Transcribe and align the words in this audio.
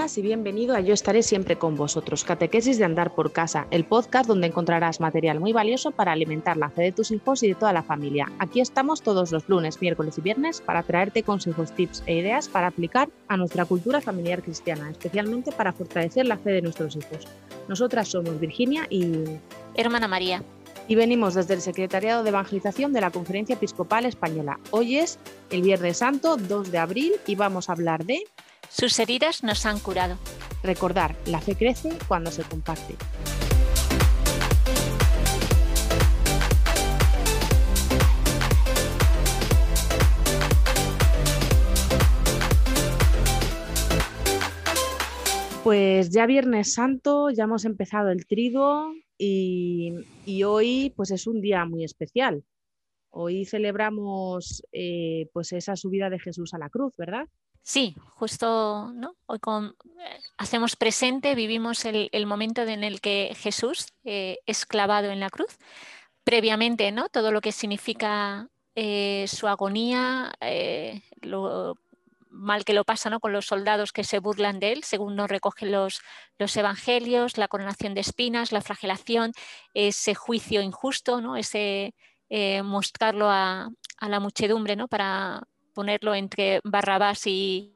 y 0.00 0.22
bienvenido 0.22 0.74
a 0.74 0.80
Yo 0.80 0.94
estaré 0.94 1.22
siempre 1.22 1.56
con 1.56 1.76
vosotros, 1.76 2.24
Catequesis 2.24 2.78
de 2.78 2.86
Andar 2.86 3.14
por 3.14 3.32
Casa, 3.32 3.66
el 3.70 3.84
podcast 3.84 4.26
donde 4.26 4.46
encontrarás 4.46 4.98
material 4.98 5.40
muy 5.40 5.52
valioso 5.52 5.90
para 5.90 6.12
alimentar 6.12 6.56
la 6.56 6.70
fe 6.70 6.84
de 6.84 6.92
tus 6.92 7.10
hijos 7.10 7.42
y 7.42 7.48
de 7.48 7.54
toda 7.54 7.74
la 7.74 7.82
familia. 7.82 8.32
Aquí 8.38 8.62
estamos 8.62 9.02
todos 9.02 9.30
los 9.30 9.46
lunes, 9.50 9.82
miércoles 9.82 10.16
y 10.16 10.22
viernes 10.22 10.62
para 10.62 10.84
traerte 10.84 11.22
consejos, 11.22 11.72
tips 11.72 12.02
e 12.06 12.14
ideas 12.14 12.48
para 12.48 12.68
aplicar 12.68 13.10
a 13.28 13.36
nuestra 13.36 13.66
cultura 13.66 14.00
familiar 14.00 14.42
cristiana, 14.42 14.90
especialmente 14.90 15.52
para 15.52 15.74
fortalecer 15.74 16.24
la 16.24 16.38
fe 16.38 16.52
de 16.52 16.62
nuestros 16.62 16.96
hijos. 16.96 17.28
Nosotras 17.68 18.08
somos 18.08 18.40
Virginia 18.40 18.86
y... 18.88 19.24
Hermana 19.74 20.08
María. 20.08 20.42
Y 20.88 20.94
venimos 20.94 21.34
desde 21.34 21.52
el 21.52 21.60
Secretariado 21.60 22.22
de 22.22 22.30
Evangelización 22.30 22.94
de 22.94 23.02
la 23.02 23.10
Conferencia 23.10 23.54
Episcopal 23.54 24.06
Española. 24.06 24.58
Hoy 24.70 24.96
es 24.96 25.18
el 25.50 25.60
Viernes 25.60 25.98
Santo, 25.98 26.38
2 26.38 26.72
de 26.72 26.78
abril, 26.78 27.12
y 27.26 27.34
vamos 27.34 27.68
a 27.68 27.72
hablar 27.72 28.06
de... 28.06 28.24
Sus 28.70 28.96
heridas 29.00 29.42
nos 29.42 29.66
han 29.66 29.80
curado. 29.80 30.16
Recordar, 30.62 31.16
la 31.26 31.40
fe 31.40 31.56
crece 31.56 31.90
cuando 32.06 32.30
se 32.30 32.44
comparte. 32.44 32.94
Pues 45.64 46.10
ya 46.10 46.26
Viernes 46.26 46.72
Santo, 46.72 47.30
ya 47.30 47.44
hemos 47.44 47.64
empezado 47.64 48.10
el 48.10 48.24
trigo 48.26 48.94
y, 49.18 49.92
hoy 50.44 50.92
pues 50.96 51.10
es 51.10 51.26
un 51.26 51.40
día 51.40 51.64
muy 51.64 51.82
especial. 51.82 52.44
Hoy 53.10 53.44
celebramos 53.46 54.62
eh, 54.70 55.28
pues 55.32 55.52
esa 55.52 55.74
subida 55.74 56.08
de 56.08 56.20
Jesús 56.20 56.54
a 56.54 56.58
la 56.58 56.70
cruz, 56.70 56.94
¿verdad? 56.96 57.26
Sí, 57.62 57.94
justo 58.14 58.90
¿no? 58.94 59.16
hoy 59.26 59.38
con, 59.38 59.76
hacemos 60.38 60.76
presente, 60.76 61.34
vivimos 61.34 61.84
el, 61.84 62.26
momento 62.26 62.62
en 62.62 62.84
el 62.84 63.00
que 63.00 63.34
Jesús 63.38 63.92
eh, 64.04 64.38
es 64.46 64.66
clavado 64.66 65.10
en 65.10 65.20
la 65.20 65.30
cruz. 65.30 65.58
Previamente, 66.24 66.90
¿no? 66.92 67.08
todo 67.08 67.32
lo 67.32 67.40
que 67.40 67.52
significa 67.52 68.48
eh, 68.74 69.26
su 69.28 69.48
agonía, 69.48 70.32
eh, 70.40 71.02
lo 71.20 71.76
mal 72.30 72.64
que 72.64 72.74
lo 72.74 72.84
pasa 72.84 73.10
¿no? 73.10 73.20
con 73.20 73.32
los 73.32 73.46
soldados 73.46 73.92
que 73.92 74.04
se 74.04 74.20
burlan 74.20 74.60
de 74.60 74.72
él, 74.72 74.84
según 74.84 75.16
nos 75.16 75.28
recogen 75.28 75.72
los, 75.72 76.00
los 76.38 76.56
evangelios, 76.56 77.38
la 77.38 77.48
coronación 77.48 77.94
de 77.94 78.00
espinas, 78.00 78.52
la 78.52 78.62
flagelación, 78.62 79.32
ese 79.74 80.14
juicio 80.14 80.62
injusto, 80.62 81.20
¿no? 81.20 81.36
ese 81.36 81.94
mostrarlo 82.62 83.28
a, 83.28 83.70
a, 83.98 84.08
la 84.08 84.20
muchedumbre 84.20 84.76
¿no? 84.76 84.86
para, 84.86 85.42
ponerlo 85.80 86.14
entre 86.14 86.60
Barrabás 86.62 87.26
y, 87.26 87.74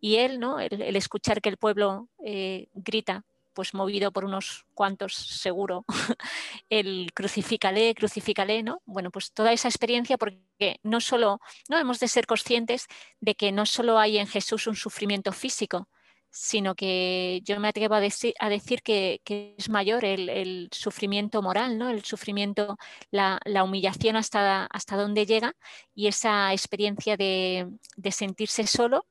él, 0.00 0.40
¿no? 0.40 0.58
El, 0.58 0.96
escuchar 0.96 1.42
que 1.42 1.50
el 1.50 1.58
pueblo 1.58 2.08
eh, 2.24 2.68
grita, 2.72 3.26
pues 3.52 3.74
movido 3.74 4.10
por 4.10 4.24
unos 4.24 4.64
cuantos 4.72 5.12
seguro, 5.14 5.84
el 6.70 7.10
crucifícale, 7.12 7.94
crucifícale, 7.94 8.62
¿no? 8.62 8.80
Bueno, 8.86 9.10
pues 9.10 9.32
toda 9.32 9.52
esa 9.52 9.68
experiencia, 9.68 10.16
porque 10.16 10.80
no 10.82 11.02
solo, 11.02 11.40
no 11.68 11.78
hemos 11.78 12.00
de 12.00 12.08
ser 12.08 12.24
conscientes 12.24 12.86
de 13.20 13.34
que 13.34 13.52
no 13.52 13.66
solo 13.66 13.98
hay 13.98 14.16
en 14.16 14.28
Jesús 14.28 14.66
un 14.66 14.76
sufrimiento 14.76 15.30
físico, 15.30 15.88
sino 16.32 16.74
que 16.74 17.42
yo 17.44 17.60
me 17.60 17.68
atrevo 17.68 17.94
a 17.94 18.00
decir, 18.00 18.34
que, 18.82 19.20
es 19.58 19.68
mayor 19.68 20.02
el, 20.02 20.68
sufrimiento 20.72 21.42
moral, 21.42 21.76
¿no? 21.76 21.90
el 21.90 22.04
sufrimiento, 22.04 22.78
la, 23.10 23.38
humillación 23.62 24.16
hasta, 24.16 24.64
hasta 24.64 24.96
dónde 24.96 25.26
llega 25.26 25.54
y 25.94 26.06
esa 26.06 26.52
experiencia 26.54 27.18
de, 27.18 27.68
sentirse 28.10 28.66
solo, 28.66 29.04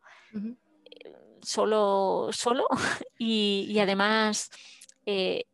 solo, 1.43 2.29
solo 2.31 2.65
y, 3.19 3.77
además 3.77 4.49
eh, 5.05 5.45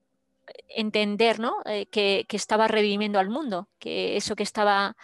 entender 0.70 1.40
¿no? 1.40 1.58
Eh, 1.66 1.88
que, 1.88 2.26
que, 2.30 2.38
estaba 2.38 2.70
redimiendo 2.70 3.20
al 3.20 3.30
mundo, 3.30 3.68
que 3.78 4.16
eso 4.16 4.38
que 4.38 4.44
estaba 4.44 4.96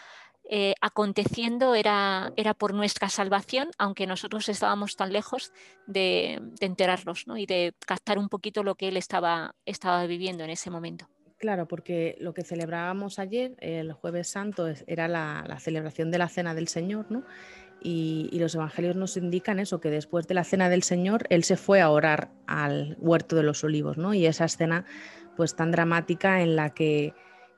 eh, 0.55 0.75
aconteciendo 0.81 1.73
era, 1.73 2.31
era 2.35 2.53
por 2.53 2.75
nuestra 2.75 3.09
salvación, 3.09 3.71
aunque 3.79 4.05
nosotros 4.05 4.47
estábamos 4.49 4.95
tan 4.95 5.11
lejos 5.11 5.51
de, 5.87 6.39
enterarnos 6.59 7.25
y 7.35 7.47
de 7.47 7.73
captar 7.87 8.19
un 8.19 8.29
poquito 8.29 8.61
lo 8.61 8.75
que 8.75 8.89
él 8.89 8.97
estaba, 8.97 9.55
estaba 9.65 10.05
viviendo 10.05 10.43
en 10.43 10.51
ese 10.51 10.69
momento. 10.69 11.07
Claro, 11.39 11.67
porque 11.67 12.17
lo 12.19 12.35
que 12.35 12.43
celebrábamos 12.43 13.17
ayer, 13.17 13.55
el 13.61 13.93
jueves 13.93 14.27
santo, 14.27 14.71
era 14.85 15.07
la, 15.07 15.57
celebración 15.59 16.11
de 16.11 16.19
la 16.19 16.29
cena 16.29 16.53
del 16.53 16.67
Señor, 16.67 17.07
¿no? 17.09 17.23
Y, 17.81 18.29
los 18.33 18.53
evangelios 18.53 18.95
nos 18.95 19.17
indican 19.17 19.57
eso, 19.57 19.81
que 19.81 19.89
después 19.89 20.27
de 20.27 20.35
la 20.35 20.43
cena 20.43 20.69
del 20.69 20.83
Señor, 20.83 21.25
Él 21.31 21.43
se 21.43 21.57
fue 21.57 21.81
a 21.81 21.89
orar 21.89 22.29
al 22.45 22.95
huerto 22.99 23.35
de 23.35 23.41
los 23.41 23.63
olivos, 23.63 23.97
¿no? 23.97 24.13
Y 24.13 24.27
esa 24.27 24.45
escena 24.45 24.85
pues 25.35 25.55
tan 25.55 25.71
dramática 25.71 26.43
en 26.43 26.55
la 26.55 26.75
que 26.75 27.15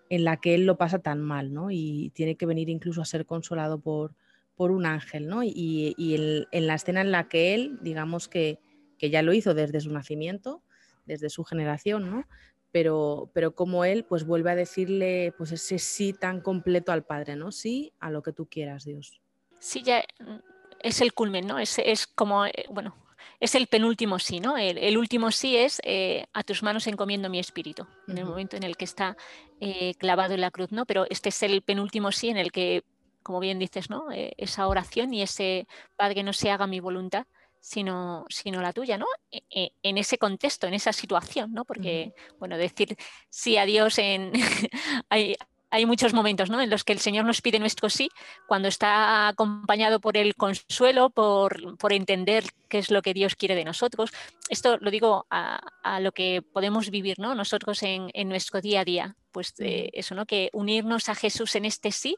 en 0.10 0.24
la 0.24 0.38
que 0.38 0.56
él 0.56 0.66
lo 0.66 0.78
pasa 0.78 1.00
tan 1.00 1.22
mal, 1.22 1.54
¿no? 1.54 1.72
Y 1.72 2.12
tiene 2.14 2.36
que 2.36 2.46
venir 2.46 2.70
incluso 2.70 3.02
a 3.02 3.06
ser 3.06 3.26
consolado 3.26 3.80
por, 3.80 4.16
por 4.56 4.72
un 4.72 4.86
ángel, 4.86 5.28
¿no? 5.28 5.44
Y, 5.44 6.46
en 6.52 6.68
la 6.68 6.76
escena 6.76 7.02
en 7.02 7.12
la 7.12 7.28
que 7.28 7.54
él, 7.54 7.78
digamos 7.82 8.28
que, 8.28 8.60
ya 9.00 9.22
lo 9.22 9.34
hizo 9.34 9.54
desde 9.54 9.82
su 9.82 9.92
nacimiento, 9.92 10.64
desde 11.06 11.30
su 11.30 11.44
generación, 11.44 12.10
¿no? 12.10 12.28
Pero, 12.72 13.30
pero 13.34 13.54
como 13.54 13.86
él, 13.86 14.04
pues 14.04 14.26
vuelve 14.26 14.50
a 14.50 14.56
decirle, 14.56 15.32
pues 15.38 15.52
ese 15.52 15.78
sí 15.78 16.12
tan 16.12 16.42
completo 16.42 16.92
al 16.92 17.04
Padre, 17.04 17.36
¿no? 17.36 17.52
Sí 17.52 17.94
a 18.00 18.10
lo 18.10 18.24
que 18.24 18.34
tú 18.34 18.48
quieras, 18.48 18.84
Dios. 18.84 19.22
Sí, 19.60 19.84
ya 19.84 20.04
mm, 20.20 20.38
es 20.82 21.02
el 21.02 21.14
culmen, 21.14 21.46
¿no? 21.46 21.60
Es, 21.60 21.78
es 21.78 22.08
como, 22.08 22.48
eh, 22.48 22.66
bueno, 22.72 22.96
es 23.40 23.56
el 23.56 23.68
penúltimo 23.68 24.20
sí, 24.20 24.40
¿no? 24.40 24.58
El, 24.58 24.98
último 24.98 25.32
sí 25.32 25.58
es 25.58 25.82
eh, 25.84 26.26
a 26.34 26.44
tus 26.44 26.64
manos 26.64 26.88
encomiendo 26.88 27.30
mi 27.30 27.40
espíritu, 27.40 27.86
en 28.08 28.18
el 28.18 28.26
momento 28.26 28.58
en 28.58 28.64
el 28.64 28.78
que 28.78 28.86
está 28.86 29.18
eh, 29.60 29.94
clavado 29.96 30.34
en 30.34 30.42
la 30.42 30.52
cruz, 30.52 30.72
¿no? 30.72 30.86
Pero 30.86 31.06
este 31.10 31.30
es 31.30 31.44
el 31.44 31.62
penúltimo 31.62 32.12
sí 32.12 32.30
en 32.30 32.38
el 32.38 32.52
que, 32.52 32.84
como 33.24 33.40
bien 33.40 33.60
dices, 33.60 33.90
¿no? 33.90 34.12
Eh, 34.12 34.34
esa 34.38 34.68
oración 34.68 35.14
y 35.14 35.22
ese 35.22 35.68
Padre 35.96 36.24
no 36.24 36.34
se 36.34 36.52
haga 36.52 36.68
mi 36.68 36.80
voluntad, 36.80 37.26
sino, 37.60 38.26
sino 38.30 38.62
la 38.62 38.74
tuya, 38.74 38.98
¿no? 38.98 39.08
E, 39.32 39.44
e, 39.50 39.72
en 39.82 39.98
ese 39.98 40.18
contexto, 40.18 40.68
en 40.68 40.76
esa 40.76 40.94
situación, 40.94 41.52
¿no? 41.52 41.66
Porque, 41.66 42.14
bueno, 42.40 42.58
decir 42.58 42.96
sí 43.30 43.58
a 43.58 43.66
Dios 43.66 43.98
en... 43.98 44.32
hay, 45.10 45.36
hay 45.70 45.86
muchos 45.86 46.14
momentos 46.14 46.50
en 46.50 46.70
los 46.70 46.84
que 46.84 46.94
el 46.94 47.00
Señor 47.00 47.26
nos 47.26 47.42
pide 47.42 47.60
nuestro 47.60 47.90
sí, 47.90 48.10
cuando 48.48 48.68
está 48.68 49.28
acompañado 49.28 50.00
por 50.00 50.18
el 50.18 50.36
consuelo, 50.36 51.10
por, 51.10 51.76
entender 51.92 52.46
qué 52.70 52.80
es 52.80 52.92
lo 52.92 53.02
que 53.02 53.14
Dios 53.14 53.36
quiere 53.36 53.56
de 53.56 53.66
nosotros. 53.66 54.12
Esto 54.50 54.78
lo 54.80 54.92
digo 54.92 55.26
a, 55.30 55.60
lo 56.00 56.12
que 56.12 56.42
podemos 56.42 56.90
vivir 56.90 57.20
¿no? 57.20 57.36
nosotros 57.36 57.84
en, 57.84 58.12
nuestro 58.30 58.62
día 58.62 58.82
a 58.82 58.86
día. 58.86 59.16
Pues 59.32 59.54
eh, 59.60 59.90
eso, 59.94 60.16
¿no? 60.16 60.26
que 60.26 60.50
unirnos 60.54 61.10
a 61.10 61.16
Jesús 61.16 61.56
en 61.56 61.66
este 61.66 61.92
sí 61.92 62.16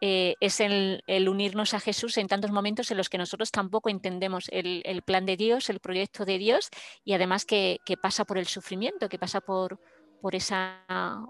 eh, 0.00 0.34
es 0.40 0.60
el, 0.60 1.02
unirnos 1.28 1.74
a 1.74 1.80
Jesús 1.80 2.16
en 2.18 2.28
tantos 2.28 2.52
momentos 2.52 2.90
en 2.90 2.96
los 2.96 3.08
que 3.08 3.18
nosotros 3.18 3.50
tampoco 3.50 3.88
entendemos 3.88 4.46
el, 4.52 5.02
plan 5.04 5.26
de 5.26 5.36
Dios, 5.36 5.68
el 5.68 5.80
proyecto 5.80 6.24
de 6.24 6.38
Dios 6.38 6.68
y 7.04 7.14
además 7.14 7.44
que 7.44 7.80
pasa 8.00 8.24
por 8.24 8.38
el 8.38 8.46
sufrimiento, 8.46 9.08
que 9.08 9.18
pasa 9.18 9.40
por, 9.40 9.80
por 10.24 10.34
esa 10.34 10.80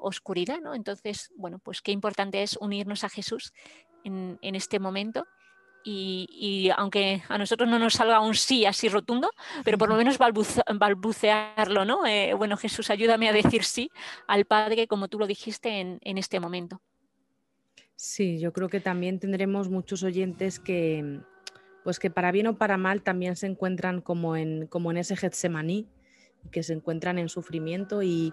oscuridad, 0.03 0.61
¿no? 0.61 0.73
Entonces, 0.73 1.33
bueno, 1.35 1.59
pues 1.59 1.83
qué 1.83 1.91
importante 1.91 2.45
es 2.45 2.57
unirnos 2.57 3.03
a 3.03 3.09
Jesús 3.09 3.53
en, 4.05 4.39
este 4.41 4.79
momento. 4.79 5.27
Y, 5.83 6.71
aunque 6.77 7.21
a 7.29 7.37
nosotros 7.37 7.69
no 7.69 7.81
nos 7.81 7.95
salga 7.95 8.21
un 8.21 8.37
sí 8.37 8.67
así 8.67 8.89
rotundo, 8.89 9.33
pero 9.65 9.79
por 9.79 9.89
lo 9.89 9.97
menos 10.01 10.17
balbucearlo, 10.17 11.85
¿no? 11.85 12.07
Eh, 12.07 12.35
bueno, 12.35 12.57
Jesús, 12.57 12.89
ayúdame 12.89 13.29
a 13.29 13.33
decir 13.33 13.65
sí 13.65 13.91
al 14.29 14.45
Padre, 14.45 14.87
como 14.87 15.09
tú 15.09 15.19
lo 15.19 15.27
dijiste 15.27 15.81
en, 15.81 16.19
este 16.19 16.39
momento. 16.39 16.81
Sí, 17.97 18.39
yo 18.39 18.53
creo 18.53 18.69
que 18.69 18.79
también 18.79 19.19
tendremos 19.19 19.71
muchos 19.71 20.05
oyentes 20.05 20.61
que, 20.61 21.19
pues 21.83 21.99
que 21.99 22.11
para 22.11 22.31
bien 22.31 22.47
o 22.47 22.59
para 22.59 22.77
mal 22.77 23.03
también 23.03 23.35
se 23.35 23.49
encuentran 23.49 24.01
como 24.01 24.37
en, 24.37 24.69
como 24.69 24.93
en 24.93 24.99
ese 24.99 25.17
Getsemaní, 25.17 25.89
que 26.53 26.63
se 26.63 26.75
encuentran 26.75 27.19
en 27.19 27.29
sufrimiento 27.29 28.01
y, 28.05 28.33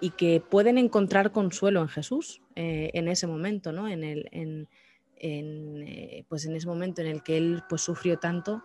y 0.00 0.10
que 0.10 0.40
pueden 0.40 0.78
encontrar 0.78 1.32
consuelo 1.32 1.80
en 1.80 1.88
Jesús 1.88 2.42
eh, 2.56 2.90
en 2.94 3.08
ese 3.08 3.26
momento, 3.26 3.72
¿no? 3.72 3.88
En, 3.88 4.02
el, 4.02 4.28
en, 4.32 4.68
eh, 5.16 6.24
pues 6.28 6.46
en 6.46 6.56
ese 6.56 6.66
momento 6.66 7.02
en 7.02 7.08
el 7.08 7.22
que 7.22 7.36
Él 7.36 7.62
pues, 7.68 7.82
sufrió 7.82 8.18
tanto, 8.18 8.62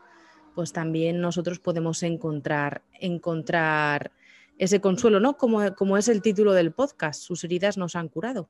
pues 0.54 0.72
también 0.72 1.20
nosotros 1.20 1.60
podemos 1.60 2.02
encontrar, 2.04 2.84
encontrar 2.94 4.12
ese 4.58 4.80
consuelo, 4.80 5.20
¿no? 5.20 5.38
Como, 5.38 5.76
como 5.76 5.98
es 5.98 6.08
el 6.08 6.22
título 6.22 6.54
del 6.54 6.72
podcast, 6.72 7.22
sus 7.22 7.44
heridas 7.44 7.78
nos 7.78 7.96
han 7.96 8.08
curado 8.08 8.50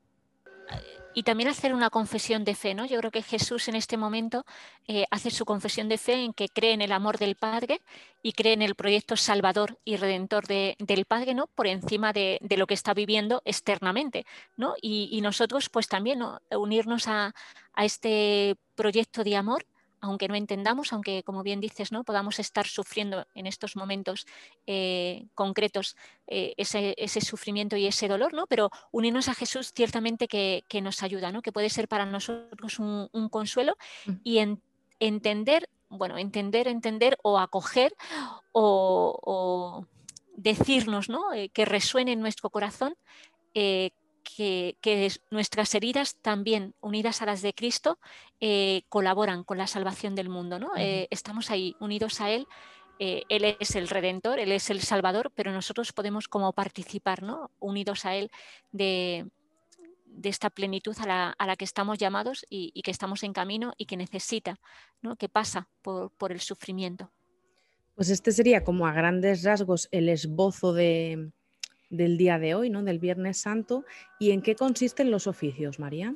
y 1.16 1.22
también 1.22 1.48
hacer 1.48 1.72
una 1.72 1.88
confesión 1.88 2.44
de 2.44 2.54
fe. 2.54 2.74
¿no? 2.74 2.84
Yo 2.84 2.98
creo 2.98 3.10
que 3.10 3.22
Jesús 3.22 3.68
en 3.68 3.74
este 3.74 3.96
momento 3.96 4.44
eh, 4.86 5.06
hace 5.10 5.30
su 5.30 5.46
confesión 5.46 5.88
de 5.88 5.96
fe 5.96 6.22
en 6.22 6.34
que 6.34 6.50
cree 6.50 6.74
en 6.74 6.82
el 6.82 6.92
amor 6.92 7.16
del 7.16 7.36
Padre 7.36 7.80
y 8.22 8.32
cree 8.32 8.52
en 8.52 8.60
el 8.60 8.74
proyecto 8.74 9.16
salvador 9.16 9.78
y 9.82 9.96
redentor 9.96 10.46
del 10.46 11.04
Padre 11.06 11.32
¿no? 11.32 11.46
por 11.46 11.68
encima 11.68 12.12
de, 12.12 12.38
lo 12.58 12.66
que 12.66 12.74
está 12.74 12.92
viviendo 12.92 13.40
externamente. 13.46 14.26
¿no? 14.58 14.74
Y, 14.82 15.18
nosotros 15.22 15.70
pues 15.70 15.88
también 15.88 16.20
unirnos 16.50 17.08
a, 17.08 17.32
este 17.78 18.56
proyecto 18.74 19.24
de 19.24 19.36
amor 19.36 19.64
aunque 20.06 20.28
no 20.28 20.34
entendamos, 20.34 20.92
aunque 20.92 21.22
como 21.24 21.42
bien 21.42 21.60
dices, 21.60 21.92
¿no? 21.92 22.04
podamos 22.04 22.38
estar 22.38 22.66
sufriendo 22.66 23.26
en 23.34 23.46
estos 23.46 23.76
momentos 23.76 24.26
eh, 24.66 25.26
concretos 25.34 25.96
eh, 26.26 26.54
ese, 26.56 27.20
sufrimiento 27.20 27.76
y 27.76 27.86
ese 27.86 28.08
dolor, 28.08 28.32
¿no? 28.32 28.46
pero 28.46 28.70
unirnos 28.92 29.28
a 29.28 29.34
Jesús 29.34 29.72
ciertamente 29.74 30.28
que, 30.28 30.62
nos 30.80 31.02
ayuda, 31.02 31.32
¿no? 31.32 31.42
que 31.42 31.52
puede 31.52 31.70
ser 31.70 31.88
para 31.88 32.06
nosotros 32.06 32.78
un, 32.78 33.28
consuelo 33.30 33.76
mm. 34.06 34.12
y 34.22 34.38
entender, 35.00 35.68
bueno, 35.88 36.16
entender, 36.18 36.68
entender 36.68 37.18
o 37.22 37.38
acoger 37.38 37.94
o, 38.52 39.84
decirnos 40.36 41.08
¿no? 41.08 41.32
Eh, 41.32 41.48
que 41.48 41.64
resuene 41.64 42.12
en 42.12 42.20
nuestro 42.20 42.50
corazón 42.50 42.94
que, 44.34 45.12
nuestras 45.30 45.74
heridas 45.74 46.16
también, 46.16 46.74
unidas 46.80 47.22
a 47.22 47.26
las 47.26 47.42
de 47.42 47.54
Cristo, 47.54 47.98
eh, 48.40 48.82
colaboran 48.88 49.44
con 49.44 49.58
la 49.58 49.66
salvación 49.66 50.14
del 50.14 50.28
mundo. 50.28 50.58
¿no? 50.58 50.72
Eh, 50.76 51.06
estamos 51.10 51.50
ahí 51.50 51.76
unidos 51.80 52.20
a 52.20 52.30
Él. 52.30 52.46
Eh, 52.98 53.24
él 53.28 53.56
es 53.60 53.76
el 53.76 53.88
redentor, 53.88 54.38
Él 54.38 54.52
es 54.52 54.70
el 54.70 54.80
salvador, 54.80 55.30
pero 55.34 55.52
nosotros 55.52 55.92
podemos 55.92 56.28
como 56.28 56.52
participar, 56.52 57.22
¿no? 57.22 57.50
unidos 57.58 58.06
a 58.06 58.14
Él, 58.14 58.30
de, 58.72 59.26
esta 60.22 60.48
plenitud 60.48 60.96
a 61.00 61.34
la, 61.36 61.56
que 61.56 61.66
estamos 61.66 61.98
llamados 61.98 62.46
y, 62.48 62.80
que 62.82 62.90
estamos 62.90 63.22
en 63.22 63.34
camino 63.34 63.74
y 63.76 63.84
que 63.84 63.98
necesita, 63.98 64.58
¿no? 65.02 65.16
que 65.16 65.28
pasa 65.28 65.68
por, 65.82 66.10
por 66.12 66.32
el 66.32 66.40
sufrimiento. 66.40 67.12
Pues 67.94 68.08
este 68.08 68.32
sería 68.32 68.64
como 68.64 68.86
a 68.86 68.92
grandes 68.92 69.42
rasgos 69.42 69.88
el 69.90 70.08
esbozo 70.08 70.72
de, 70.72 71.32
del 71.88 72.16
día 72.16 72.38
de 72.38 72.54
hoy, 72.54 72.70
¿no? 72.70 72.82
del 72.82 72.98
Viernes 72.98 73.38
Santo. 73.38 73.84
¿Y 74.18 74.30
en 74.30 74.42
qué 74.42 74.54
consisten 74.56 75.10
los 75.10 75.26
oficios, 75.26 75.78
María? 75.78 76.14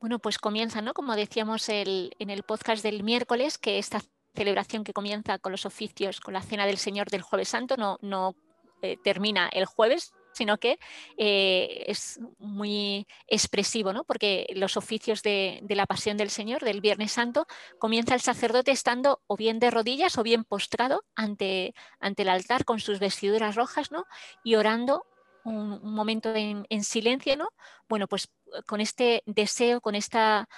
Bueno, 0.00 0.18
pues 0.18 0.38
comienza, 0.38 0.82
¿no? 0.82 0.92
Como 0.92 1.16
decíamos 1.16 1.68
en 1.68 2.10
el 2.18 2.42
podcast 2.42 2.82
del 2.82 3.02
miércoles, 3.02 3.56
que 3.56 3.78
esta 3.78 4.02
celebración 4.34 4.84
que 4.84 4.92
comienza 4.92 5.38
con 5.38 5.52
los 5.52 5.64
oficios, 5.64 6.20
con 6.20 6.34
la 6.34 6.42
cena 6.42 6.66
del 6.66 6.76
Señor 6.76 7.08
del 7.08 7.22
Jueves 7.22 7.48
Santo, 7.48 7.76
no, 7.76 7.98
no 8.02 8.34
eh, 8.82 8.98
termina 9.02 9.48
el 9.48 9.64
jueves, 9.64 10.12
sino 10.34 10.58
que 10.58 10.78
eh, 11.16 11.84
es 11.86 12.20
muy 12.38 13.06
expresivo, 13.26 13.92
¿no? 13.92 14.04
porque 14.04 14.46
los 14.54 14.76
oficios 14.76 15.22
de, 15.22 15.62
la 15.68 15.86
pasión 15.86 16.16
del 16.16 16.30
Señor, 16.30 16.62
del 16.62 16.80
Viernes 16.80 17.12
Santo, 17.12 17.46
comienza 17.78 18.14
el 18.14 18.20
sacerdote 18.20 18.70
estando 18.70 19.22
o 19.26 19.36
bien 19.36 19.58
de 19.58 19.70
rodillas 19.70 20.18
o 20.18 20.22
bien 20.22 20.44
postrado 20.44 21.04
ante, 21.14 21.74
ante 22.00 22.22
el 22.22 22.28
altar 22.28 22.64
con 22.64 22.80
sus 22.80 22.98
vestiduras 22.98 23.54
rojas 23.54 23.90
¿no? 23.90 24.04
y 24.42 24.56
orando 24.56 25.04
un, 25.44 25.94
momento 25.94 26.34
en, 26.34 26.84
silencio, 26.84 27.36
¿no? 27.36 27.48
Bueno, 27.88 28.08
pues 28.08 28.28
con 28.66 28.80
este 28.80 29.22
deseo, 29.26 29.80
con 29.80 29.94
esta 29.94 30.48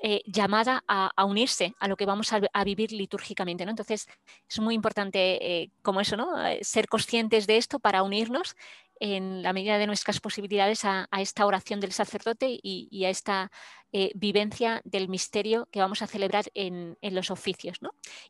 eh, 0.00 0.22
llamada 0.26 0.84
a, 0.86 1.24
unirse 1.24 1.74
a 1.80 1.88
lo 1.88 1.96
que 1.96 2.06
vamos 2.06 2.32
a, 2.32 2.64
vivir 2.64 2.92
litúrgicamente. 2.92 3.64
¿no? 3.64 3.70
Entonces, 3.70 4.06
es 4.48 4.60
muy 4.60 4.74
importante, 4.74 5.62
eh, 5.62 5.70
como 5.82 6.00
eso, 6.00 6.16
¿no? 6.16 6.28
ser 6.62 6.88
conscientes 6.88 7.46
de 7.46 7.56
esto 7.56 7.80
para 7.80 8.04
unirnos 8.04 8.54
en 9.00 9.42
la 9.42 9.52
medida 9.52 9.78
de 9.78 9.86
nuestras 9.86 10.20
posibilidades 10.20 10.84
a, 10.84 11.08
esta 11.18 11.46
oración 11.46 11.80
del 11.80 11.92
sacerdote 11.92 12.58
y, 12.62 13.04
a 13.04 13.10
esta 13.10 13.50
eh, 13.92 14.10
vivencia 14.14 14.80
del 14.84 15.08
misterio 15.08 15.66
que 15.70 15.80
vamos 15.80 16.02
a 16.02 16.06
celebrar 16.06 16.44
en, 16.54 16.96
los 17.02 17.30
oficios. 17.30 17.78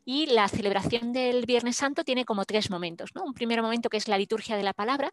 Y 0.04 0.26
la 0.26 0.48
celebración 0.48 1.12
del 1.12 1.46
Viernes 1.46 1.76
Santo 1.76 2.04
tiene 2.04 2.24
como 2.24 2.44
tres 2.44 2.70
momentos. 2.70 3.10
Un 3.14 3.34
primer 3.34 3.62
momento 3.62 3.88
que 3.88 3.96
es 3.96 4.08
la 4.08 4.18
liturgia 4.18 4.56
de 4.56 4.62
la 4.62 4.72
palabra, 4.72 5.12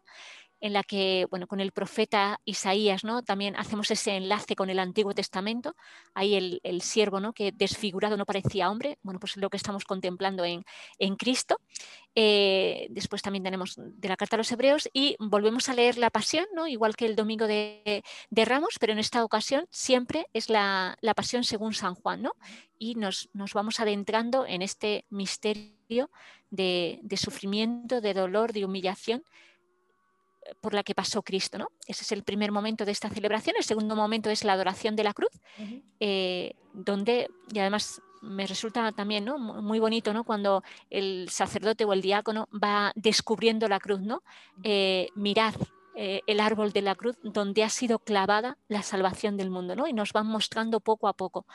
en 0.60 0.72
la 0.72 0.82
que, 0.82 1.26
bueno, 1.30 1.46
con 1.46 1.60
el 1.60 1.72
profeta 1.72 2.40
Isaías, 2.44 3.04
¿no? 3.04 3.22
También 3.22 3.56
hacemos 3.56 3.90
ese 3.90 4.16
enlace 4.16 4.56
con 4.56 4.70
el 4.70 4.78
Antiguo 4.78 5.12
Testamento, 5.12 5.76
ahí 6.14 6.60
el, 6.62 6.82
siervo, 6.82 7.20
¿no? 7.20 7.32
Que 7.32 7.52
desfigurado 7.52 8.16
no 8.16 8.24
parecía 8.24 8.70
hombre, 8.70 8.98
bueno, 9.02 9.20
pues 9.20 9.36
lo 9.36 9.50
que 9.50 9.56
estamos 9.56 9.84
contemplando 9.84 10.44
en, 10.44 10.64
Cristo. 11.16 11.60
Eh, 12.14 12.86
después 12.90 13.20
también 13.20 13.44
tenemos 13.44 13.74
de 13.76 14.08
la 14.08 14.16
Carta 14.16 14.36
a 14.36 14.38
los 14.38 14.50
Hebreos 14.50 14.88
y 14.92 15.16
volvemos 15.18 15.45
a 15.68 15.74
leer 15.74 15.98
la 15.98 16.10
Pasión, 16.10 16.46
¿no? 16.54 16.66
Igual 16.66 16.96
que 16.96 17.06
el 17.06 17.16
Domingo 17.16 17.46
de, 17.46 18.02
Ramos, 18.30 18.76
pero 18.80 18.92
en 18.92 18.98
esta 18.98 19.24
ocasión 19.24 19.66
siempre 19.70 20.26
es 20.32 20.48
la, 20.50 20.96
Pasión 21.14 21.44
según 21.44 21.74
San 21.74 21.94
Juan, 21.94 22.22
¿no? 22.22 22.32
Y 22.78 22.94
nos, 22.94 23.28
nos, 23.32 23.54
vamos 23.54 23.80
adentrando 23.80 24.46
en 24.46 24.62
este 24.62 25.04
misterio 25.08 26.10
de, 26.50 27.00
de 27.02 27.16
sufrimiento, 27.16 28.00
de 28.00 28.14
dolor, 28.14 28.52
de 28.52 28.64
humillación 28.64 29.24
por 30.60 30.74
la 30.74 30.82
que 30.82 30.94
pasó 30.94 31.22
Cristo. 31.22 31.58
¿no? 31.58 31.68
Ese 31.86 32.02
es 32.02 32.12
el 32.12 32.22
primer 32.22 32.52
momento 32.52 32.84
de 32.84 32.92
esta 32.92 33.08
celebración. 33.10 33.56
El 33.56 33.64
segundo 33.64 33.96
momento 33.96 34.30
es 34.30 34.44
la 34.44 34.52
adoración 34.52 34.96
de 34.96 35.04
la 35.04 35.14
cruz, 35.14 35.32
eh, 36.00 36.54
donde, 36.72 37.28
y 37.52 37.58
además 37.58 38.00
me 38.22 38.46
resulta 38.46 38.92
también 38.92 39.24
¿no? 39.24 39.38
muy 39.38 39.78
bonito 39.78 40.12
¿no? 40.12 40.24
cuando 40.24 40.62
el 40.90 41.28
sacerdote 41.30 41.84
o 41.84 41.92
el 41.92 42.02
diácono 42.02 42.48
va 42.52 42.92
descubriendo 42.94 43.68
la 43.68 43.80
cruz, 43.80 44.00
¿no? 44.00 44.22
Eh, 44.62 45.08
mirar 45.14 45.54
eh, 45.94 46.20
el 46.26 46.40
árbol 46.40 46.72
de 46.72 46.82
la 46.82 46.94
cruz 46.94 47.16
donde 47.22 47.64
ha 47.64 47.70
sido 47.70 47.98
clavada 47.98 48.58
la 48.68 48.82
salvación 48.82 49.36
del 49.36 49.50
mundo, 49.50 49.74
¿no? 49.76 49.86
Y 49.86 49.92
nos 49.92 50.12
van 50.12 50.26
mostrando 50.26 50.80
poco 50.80 51.08
a 51.08 51.14
poco 51.14 51.46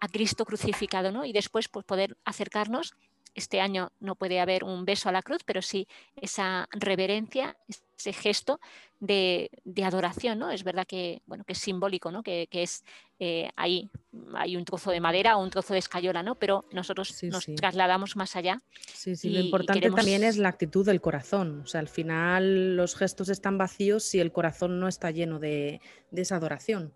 a 0.00 0.08
Cristo 0.08 0.44
crucificado, 0.44 1.12
¿no? 1.12 1.24
Y 1.24 1.32
después 1.32 1.68
pues, 1.68 1.84
poder 1.84 2.16
acercarnos 2.24 2.94
este 3.34 3.60
año 3.60 3.90
no 4.00 4.14
puede 4.14 4.40
haber 4.40 4.64
un 4.64 4.84
beso 4.84 5.08
a 5.08 5.12
la 5.12 5.22
cruz, 5.22 5.42
pero 5.44 5.62
sí 5.62 5.88
esa 6.16 6.68
reverencia, 6.72 7.56
ese 8.02 8.12
gesto 8.12 8.60
de, 9.00 9.50
adoración, 9.84 10.38
¿no? 10.38 10.50
Es 10.50 10.64
verdad 10.64 10.86
que, 10.86 11.22
bueno, 11.26 11.44
que 11.44 11.52
es 11.52 11.58
simbólico, 11.58 12.10
¿no? 12.10 12.22
Que, 12.22 12.48
es 12.50 12.84
eh, 13.18 13.50
ahí 13.56 13.90
hay 14.34 14.56
un 14.56 14.64
trozo 14.64 14.90
de 14.90 15.00
madera 15.00 15.36
o 15.36 15.42
un 15.42 15.50
trozo 15.50 15.72
de 15.72 15.78
escayola, 15.78 16.22
¿no? 16.22 16.34
Pero 16.34 16.64
nosotros 16.72 17.22
nos 17.24 17.46
trasladamos 17.56 18.16
más 18.16 18.36
allá. 18.36 18.60
Sí, 18.92 19.16
sí, 19.16 19.30
lo 19.30 19.40
importante 19.40 19.90
también 19.90 20.24
es 20.24 20.36
la 20.36 20.48
actitud 20.48 20.84
del 20.84 21.00
corazón. 21.00 21.62
O 21.62 21.66
sea, 21.66 21.80
al 21.80 21.88
final 21.88 22.76
los 22.76 22.94
gestos 22.96 23.28
están 23.28 23.58
vacíos 23.58 24.04
si 24.04 24.20
el 24.20 24.32
corazón 24.32 24.80
no 24.80 24.88
está 24.88 25.10
lleno 25.10 25.38
de 25.38 25.80
esa 26.12 26.36
adoración. 26.36 26.92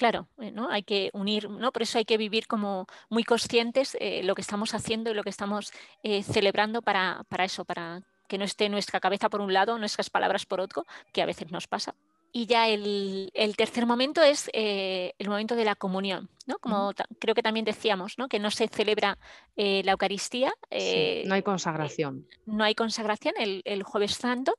Claro, 0.00 0.28
eh, 0.38 0.50
¿no? 0.50 0.70
hay 0.70 0.82
que 0.82 1.10
unir, 1.12 1.50
¿no? 1.50 1.72
por 1.72 1.82
eso 1.82 1.98
hay 1.98 2.06
que 2.06 2.16
vivir 2.16 2.46
como 2.46 2.86
muy 3.10 3.22
conscientes 3.22 3.98
eh, 4.00 4.22
lo 4.24 4.34
que 4.34 4.40
estamos 4.40 4.72
haciendo 4.72 5.10
y 5.10 5.14
lo 5.14 5.22
que 5.22 5.28
estamos 5.28 5.74
eh, 6.02 6.22
celebrando 6.22 6.80
para, 6.80 7.22
para 7.28 7.44
eso, 7.44 7.66
para 7.66 8.00
que 8.30 8.38
no 8.38 8.44
esté 8.44 8.68
nuestra 8.68 9.00
cabeza 9.00 9.28
por 9.28 9.40
un 9.40 9.52
lado, 9.52 9.76
nuestras 9.76 10.08
palabras 10.08 10.46
por 10.46 10.60
otro, 10.60 10.86
que 11.12 11.20
a 11.20 11.26
veces 11.26 11.50
nos 11.50 11.66
pasa. 11.66 11.96
Y 12.32 12.46
ya 12.46 12.68
el, 12.68 13.32
tercer 13.56 13.86
momento 13.86 14.22
es 14.22 14.48
eh, 14.52 15.14
el 15.18 15.28
momento 15.28 15.56
de 15.56 15.64
la 15.64 15.74
comunión, 15.74 16.30
¿no? 16.46 16.60
Como 16.60 16.92
creo 17.18 17.34
que 17.34 17.42
también 17.42 17.64
decíamos, 17.64 18.18
¿no? 18.18 18.28
Que 18.28 18.38
no 18.38 18.52
se 18.52 18.68
celebra 18.68 19.18
eh, 19.56 19.82
la 19.84 19.92
Eucaristía. 19.92 20.52
Eh, 20.70 21.24
no 21.26 21.34
hay 21.34 21.42
consagración. 21.42 22.28
no 22.46 22.62
hay 22.62 22.76
consagración. 22.76 23.34
El, 23.36 23.82
Jueves 23.82 24.12
Santo 24.12 24.54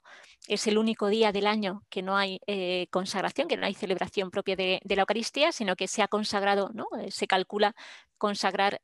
es 0.49 0.67
el 0.67 0.77
único 0.77 1.07
día 1.07 1.31
del 1.31 1.47
año 1.47 1.83
que 1.89 2.01
no 2.01 2.17
hay 2.17 2.41
consagración, 2.89 3.47
que 3.47 3.55
no 3.55 3.65
hay 3.65 3.73
celebración 3.73 4.31
propia 4.31 4.57
de, 4.57 4.81
de, 4.83 4.95
la 4.97 5.03
Eucaristía, 5.03 5.53
sino 5.53 5.77
que 5.77 5.87
se 5.87 6.01
ha 6.01 6.09
consagrado, 6.09 6.71
¿no? 6.73 6.87
Se 7.07 7.25
calcula 7.25 7.73
consagrar 8.17 8.81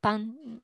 pan 0.00 0.60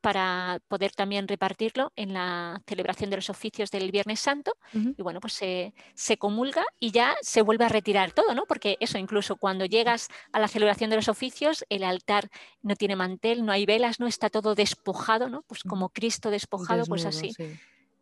para 0.00 0.60
poder 0.68 0.92
también 0.92 1.28
repartirlo 1.28 1.92
en 1.96 2.12
la 2.12 2.62
celebración 2.66 3.10
de 3.10 3.16
los 3.16 3.30
oficios 3.30 3.70
del 3.70 3.90
Viernes 3.90 4.20
Santo. 4.20 4.52
Y 4.72 5.02
bueno, 5.02 5.20
pues 5.20 5.34
se, 5.34 6.16
comulga 6.18 6.64
y 6.78 6.90
ya 6.90 7.14
se 7.22 7.42
vuelve 7.42 7.64
a 7.64 7.68
retirar 7.68 8.12
todo, 8.12 8.34
¿no? 8.34 8.44
Porque 8.46 8.76
eso, 8.80 8.98
incluso 8.98 9.36
cuando 9.36 9.64
llegas 9.64 10.08
a 10.32 10.38
la 10.38 10.48
celebración 10.48 10.90
de 10.90 10.96
los 10.96 11.08
oficios, 11.08 11.64
el 11.68 11.84
altar 11.84 12.28
no 12.62 12.76
tiene 12.76 12.96
mantel, 12.96 13.44
no 13.44 13.52
hay 13.52 13.66
velas, 13.66 14.00
no 14.00 14.06
está 14.06 14.30
todo 14.30 14.54
despojado, 14.54 15.28
¿no? 15.28 15.42
Pues 15.42 15.62
como 15.62 15.88
Cristo 15.90 16.30
despojado, 16.30 16.84
pues 16.86 17.04
así. 17.04 17.32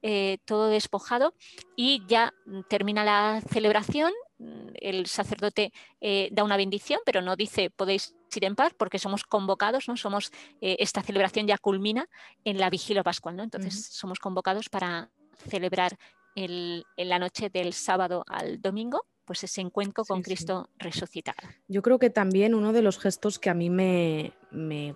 Eh, 0.02 0.38
todo 0.46 0.68
despojado 0.68 1.34
y 1.76 2.02
ya 2.06 2.32
termina 2.68 3.04
la 3.04 3.42
celebración, 3.50 4.12
el 4.74 5.06
sacerdote 5.06 5.72
eh, 6.00 6.28
da 6.32 6.44
una 6.44 6.56
bendición, 6.56 7.00
pero 7.04 7.20
no 7.22 7.36
dice 7.36 7.70
podéis 7.70 8.14
ir 8.34 8.44
en 8.44 8.54
paz 8.54 8.72
porque 8.76 8.98
somos 8.98 9.24
convocados, 9.24 9.88
¿no? 9.88 9.96
Somos, 9.96 10.32
eh, 10.60 10.76
esta 10.78 11.02
celebración 11.02 11.46
ya 11.46 11.58
culmina 11.58 12.08
en 12.44 12.58
la 12.58 12.70
vigilia 12.70 13.02
pascual, 13.02 13.36
¿no? 13.36 13.42
Entonces 13.42 13.86
somos 13.86 14.18
convocados 14.18 14.68
para 14.68 15.10
celebrar 15.48 15.96
en 16.36 16.84
la 16.96 17.18
noche 17.18 17.50
del 17.50 17.72
sábado 17.72 18.24
al 18.28 18.60
domingo 18.60 19.04
pues 19.30 19.44
ese 19.44 19.60
encuentro 19.60 20.04
con 20.04 20.22
Cristo 20.22 20.70
resucitado. 20.76 21.48
Yo 21.68 21.82
creo 21.82 22.00
que 22.00 22.10
también 22.10 22.52
uno 22.52 22.72
de 22.72 22.82
los 22.82 22.98
gestos 22.98 23.38
que 23.38 23.48
a 23.48 23.54
mí 23.54 23.70
me, 23.70 24.32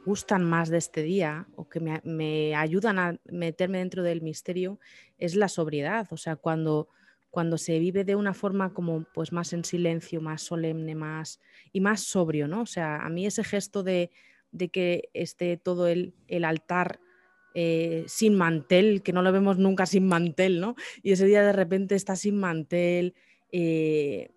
gustan 0.05 0.43
más 0.43 0.71
de 0.71 0.79
este 0.79 1.05
día 1.05 1.47
o 1.55 1.69
que 1.69 1.79
me, 1.79 2.57
ayudan 2.57 2.99
a 2.99 3.17
meterme 3.27 3.79
dentro 3.79 4.03
del 4.03 4.23
misterio 4.23 4.81
es 5.19 5.37
la 5.37 5.47
sobriedad. 5.47 6.09
O 6.11 6.17
sea, 6.17 6.35
cuando, 6.35 6.89
cuando 7.35 7.59
se 7.59 7.81
vive 7.81 8.05
de 8.05 8.15
una 8.15 8.33
forma 8.33 8.73
como 8.73 9.07
pues 9.13 9.33
más 9.33 9.53
en 9.53 9.65
silencio, 9.65 10.21
más 10.21 10.41
solemne, 10.41 10.95
más 10.95 11.41
y 11.73 11.81
más 11.81 12.01
sobrio, 12.03 12.47
¿no? 12.47 12.61
O 12.61 12.67
sea, 12.67 12.99
a 12.99 13.09
mí 13.09 13.27
ese 13.27 13.43
gesto 13.43 13.83
de, 13.83 14.13
que 14.71 15.11
esté 15.15 15.57
todo 15.57 15.89
el, 15.89 16.15
altar 16.45 17.01
eh, 17.57 18.05
sin 18.07 18.37
mantel, 18.37 19.03
que 19.03 19.13
no 19.13 19.21
lo 19.21 19.33
vemos 19.33 19.59
nunca 19.59 19.85
sin 19.85 20.07
mantel, 20.07 20.61
¿no? 20.61 20.77
Y 21.03 21.11
ese 21.11 21.27
día 21.27 21.43
de 21.43 21.53
repente 21.53 21.97
está 21.97 22.15
sin 22.15 22.39
mantel, 22.39 23.15
eh, 23.51 24.31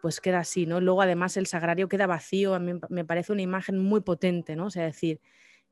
pues 0.00 0.22
queda 0.22 0.38
así, 0.38 0.64
¿no? 0.64 0.80
Luego 0.80 1.02
además 1.02 1.36
el 1.36 1.46
sagrario 1.46 1.90
queda 1.90 2.06
vacío, 2.06 2.54
a 2.54 2.58
mí 2.58 2.72
me 2.88 3.04
parece 3.04 3.34
una 3.34 3.42
imagen 3.42 3.76
muy 3.76 4.00
potente, 4.00 4.56
¿no? 4.56 4.68
O 4.68 4.70
sea, 4.70 4.84
decir, 4.84 5.20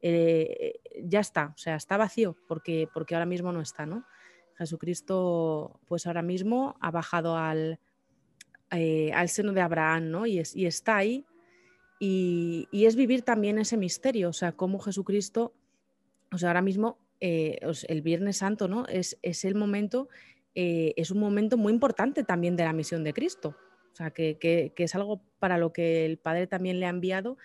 eh, 0.02 0.80
ya 1.02 1.20
está, 1.20 1.54
o 1.56 1.58
sea, 1.58 1.76
está 1.76 1.96
vacío 1.96 2.36
porque, 2.46 2.88
porque 2.92 3.14
ahora 3.14 3.24
mismo 3.24 3.52
no 3.52 3.62
está, 3.62 3.86
¿no? 3.86 4.04
Jesucristo, 4.60 5.80
pues 5.86 6.06
ahora 6.06 6.20
mismo 6.20 6.76
ha 6.80 6.90
bajado 6.90 7.38
al, 7.38 7.80
eh, 8.70 9.10
al 9.14 9.30
seno 9.30 9.54
de 9.54 9.62
Abraham, 9.62 10.10
¿no? 10.10 10.26
Y, 10.26 10.38
está 10.38 10.98
ahí. 10.98 11.24
Y, 11.98 12.68
es 12.70 12.94
vivir 12.94 13.22
también 13.22 13.58
ese 13.58 13.78
misterio, 13.78 14.28
o 14.28 14.32
sea, 14.34 14.52
cómo 14.52 14.78
Jesucristo, 14.78 15.54
o 16.30 16.36
sea, 16.36 16.50
ahora 16.50 16.60
mismo, 16.60 16.98
eh, 17.20 17.58
el 17.88 18.02
Viernes 18.02 18.36
Santo, 18.36 18.68
¿no? 18.68 18.86
Es, 18.86 19.18
es 19.22 19.46
el 19.46 19.54
momento, 19.54 20.08
eh, 20.54 20.92
es 20.96 21.10
un 21.10 21.20
momento 21.20 21.56
muy 21.56 21.72
importante 21.72 22.22
también 22.22 22.54
de 22.54 22.64
la 22.64 22.74
misión 22.74 23.02
de 23.02 23.14
Cristo. 23.14 23.56
O 23.92 23.96
sea, 23.96 24.10
que, 24.10 24.72
es 24.76 24.94
algo 24.94 25.22
para 25.38 25.56
lo 25.56 25.72
que 25.72 26.04
el 26.04 26.18
Padre 26.18 26.46
también 26.46 26.80
le 26.80 26.86
ha 26.86 26.90
enviado 26.90 27.38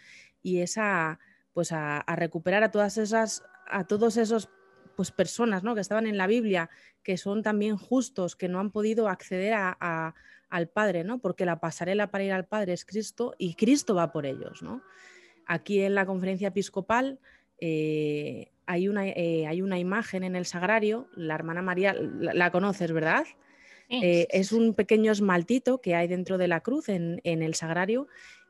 y 0.43 0.59
es 0.59 0.77
a, 0.77 1.19
pues 1.53 1.71
a, 1.71 2.03
recuperar 2.17 2.63
a 2.63 2.71
todas 2.71 2.97
esas, 2.97 3.41
a 3.67 3.87
todos 3.87 4.17
esos 4.17 4.49
pues 4.95 5.11
personas 5.11 5.63
¿no? 5.63 5.75
que 5.75 5.81
estaban 5.81 6.07
en 6.07 6.17
la 6.17 6.27
Biblia, 6.27 6.69
que 7.03 7.17
son 7.17 7.43
también 7.43 7.77
justos, 7.77 8.35
que 8.35 8.49
no 8.49 8.59
han 8.59 8.71
podido 8.71 9.07
acceder 9.09 9.53
a, 9.53 10.15
al 10.49 10.67
Padre, 10.67 11.03
¿no? 11.03 11.19
Porque 11.19 11.45
la 11.45 11.59
pasarela 11.59 12.11
para 12.11 12.23
ir 12.23 12.31
al 12.31 12.45
Padre 12.45 12.73
es 12.73 12.85
Cristo 12.85 13.35
y 13.37 13.55
Cristo 13.55 13.95
va 13.95 14.11
por 14.11 14.25
ellos, 14.25 14.61
¿no? 14.61 14.81
Aquí 15.45 15.81
en 15.81 15.95
la 15.95 16.05
conferencia 16.05 16.47
episcopal 16.47 17.19
eh, 17.59 18.51
hay, 18.65 18.87
una, 18.87 19.07
eh, 19.07 19.45
hay, 19.47 19.61
una, 19.61 19.79
imagen 19.79 20.23
en 20.23 20.35
el 20.35 20.45
sagrario, 20.45 21.07
la 21.15 21.35
hermana 21.35 21.61
María, 21.61 21.93
la, 21.93 22.51
conoces, 22.51 22.91
¿verdad? 22.91 23.25
Eh, 23.89 24.27
es 24.31 24.51
un 24.51 24.73
pequeño 24.73 25.11
esmaltito 25.11 25.79
que 25.79 25.93
hay 25.93 26.07
dentro 26.07 26.39
de 26.39 26.47
la 26.47 26.61
cruz 26.61 26.89
en, 26.89 27.19
el 27.23 27.53
sagrario 27.53 28.07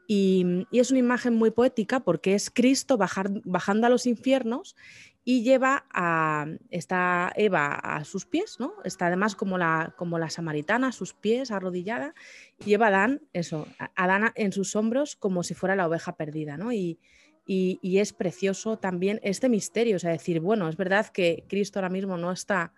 y, 0.08 0.66
y, 0.72 0.80
es 0.80 0.92
una 0.92 1.00
imagen 1.00 1.36
muy 1.36 1.52
poética 1.52 2.00
porque 2.00 2.36
es 2.36 2.50
Cristo 2.50 2.98
bajar, 2.98 3.30
bajando 3.44 3.88
a 3.88 3.90
los 3.90 4.06
infiernos 4.06 4.78
y 5.27 5.41
lleva 5.41 5.88
a 5.91 6.46
está 6.70 7.34
Eva 7.36 7.74
a 7.74 8.05
sus 8.05 8.27
pies, 8.27 8.58
¿no? 8.60 8.75
Está 8.84 9.08
además 9.08 9.36
como 9.36 9.58
la, 9.58 9.96
como 9.98 10.20
la 10.20 10.29
samaritana 10.29 10.89
a 10.89 10.91
sus 10.91 11.15
pies, 11.15 11.50
arrodillada, 11.50 12.13
y 12.60 12.65
lleva 12.65 12.86
a 12.86 12.89
Adán, 12.89 13.22
eso, 13.34 13.67
a 13.79 13.89
Adán 13.96 14.32
en 14.36 14.51
sus 14.51 14.75
hombros 14.75 15.15
como 15.15 15.41
si 15.41 15.55
fuera 15.55 15.75
la 15.75 15.88
oveja 15.88 16.15
perdida, 16.15 16.58
¿no? 16.58 16.72
Y, 16.72 17.00
y, 17.48 17.98
es 17.98 18.13
precioso 18.13 18.77
también 18.77 19.20
este 19.24 19.50
misterio, 19.50 19.98
o 19.98 20.00
sea, 20.00 20.12
decir, 20.12 20.39
bueno, 20.39 20.67
es 20.70 20.77
verdad 20.77 21.08
que 21.08 21.44
Cristo 21.48 21.79
ahora 21.79 21.89
mismo 21.89 22.17
no 22.17 22.32
está 22.32 22.74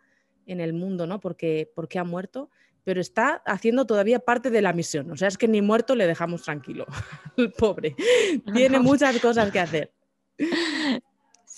en 0.46 0.60
el 0.62 0.74
mundo, 0.74 1.06
¿no? 1.06 1.20
Porque, 1.20 1.72
porque 1.74 2.00
ha 2.00 2.04
muerto, 2.04 2.50
pero 2.84 3.02
está 3.02 3.42
haciendo 3.46 3.86
todavía 3.86 4.20
parte 4.20 4.50
de 4.50 4.62
la 4.62 4.74
misión. 4.74 5.12
O 5.12 5.18
sea, 5.18 5.28
es 5.28 5.38
que 5.38 5.48
ni 5.48 5.62
muerto 5.62 5.96
le 5.96 6.08
dejamos 6.08 6.44
tranquilo. 6.44 6.86
El 7.38 7.52
pobre. 7.52 7.96
Tiene 8.54 8.80
muchas 8.80 9.20
cosas 9.20 9.52
que 9.52 9.60
hacer. 9.60 9.94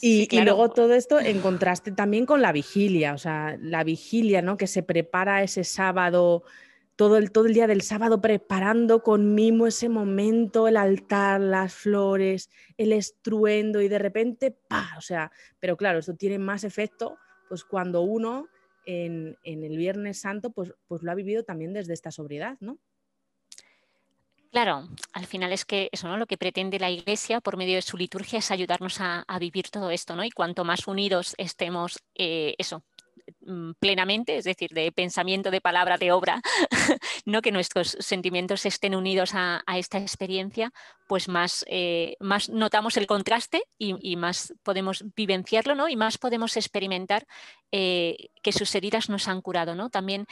Y, 0.01 0.27
luego 0.41 0.69
todo 0.69 0.93
esto 0.93 1.19
en 1.19 1.41
contraste 1.41 1.91
también 1.91 2.25
con 2.25 2.41
la 2.41 2.51
vigilia, 2.51 3.13
o 3.13 3.17
sea, 3.17 3.57
la 3.59 3.83
vigilia, 3.83 4.41
¿no? 4.41 4.57
Que 4.57 4.67
se 4.67 4.83
prepara 4.83 5.43
ese 5.43 5.63
sábado, 5.63 6.43
todo 6.95 7.17
el, 7.17 7.31
todo 7.31 7.47
el 7.47 7.53
día 7.53 7.67
del 7.67 7.81
sábado 7.81 8.21
preparando 8.21 9.03
con 9.03 9.35
mimo 9.35 9.67
ese 9.67 9.89
momento, 9.89 10.67
el 10.67 10.77
altar, 10.77 11.41
las 11.41 11.73
flores, 11.73 12.49
el 12.77 12.93
estruendo 12.93 13.81
y 13.81 13.89
de 13.89 13.99
repente, 13.99 14.51
¡pa! 14.51 14.95
O 14.97 15.01
sea, 15.01 15.31
pero 15.59 15.75
claro, 15.75 15.99
esto 15.99 16.15
tiene 16.15 16.39
más 16.39 16.63
efecto 16.63 17.17
pues 17.49 17.63
cuando 17.63 18.01
uno 18.01 18.47
en, 18.85 19.37
en 19.43 19.63
el 19.63 19.75
Viernes 19.75 20.21
Santo 20.21 20.51
pues, 20.51 20.73
pues 20.87 21.03
lo 21.03 21.11
ha 21.11 21.15
vivido 21.15 21.43
también 21.43 21.73
desde 21.73 21.93
esta 21.93 22.11
sobriedad, 22.11 22.57
¿no? 22.59 22.79
Claro, 24.51 24.87
al 25.13 25.27
final 25.27 25.53
es 25.53 25.63
que 25.63 25.89
eso, 25.91 26.07
¿no? 26.07 26.17
Lo 26.17 26.25
que 26.25 26.37
pretende 26.37 26.79
la 26.79 26.89
Iglesia 26.89 27.39
por 27.39 27.55
medio 27.55 27.75
de 27.75 27.83
su 27.83 27.97
liturgia 27.97 28.39
es 28.39 28.49
ayudarnos 28.49 28.99
a, 28.99 29.23
vivir 29.39 29.69
todo 29.69 29.91
esto, 29.91 30.15
¿no? 30.15 30.23
Y 30.23 30.31
cuanto 30.31 30.65
más 30.65 30.87
unidos 30.87 31.35
estemos, 31.37 31.99
eh, 32.15 32.55
eso, 32.57 32.83
mm, 33.45 33.73
plenamente, 33.79 34.37
es 34.37 34.45
decir, 34.45 34.71
de 34.71 34.91
pensamiento, 34.91 35.51
de 35.51 35.61
palabra, 35.61 35.97
de 35.97 36.11
obra, 36.11 36.41
no 37.25 37.43
que 37.43 37.51
nuestros 37.51 37.95
sentimientos 37.99 38.65
estén 38.65 38.95
unidos 38.95 39.31
a, 39.35 39.63
esta 39.77 39.99
experiencia, 39.99 40.71
pues 41.07 41.27
más, 41.27 41.63
eh, 41.67 42.15
más 42.19 42.49
notamos 42.49 42.97
el 42.97 43.05
contraste 43.05 43.61
y, 43.77 44.15
más 44.15 44.55
podemos 44.63 45.05
vivenciarlo, 45.15 45.75
¿no? 45.75 45.89
Y 45.89 45.95
más 45.95 46.17
podemos 46.17 46.57
experimentar 46.57 47.27
eh, 47.71 48.29
que 48.41 48.51
sus 48.51 48.73
heridas 48.73 49.09
nos 49.09 49.27
han 49.27 49.41
curado, 49.41 49.75
¿no? 49.75 49.91
También, 49.91 50.25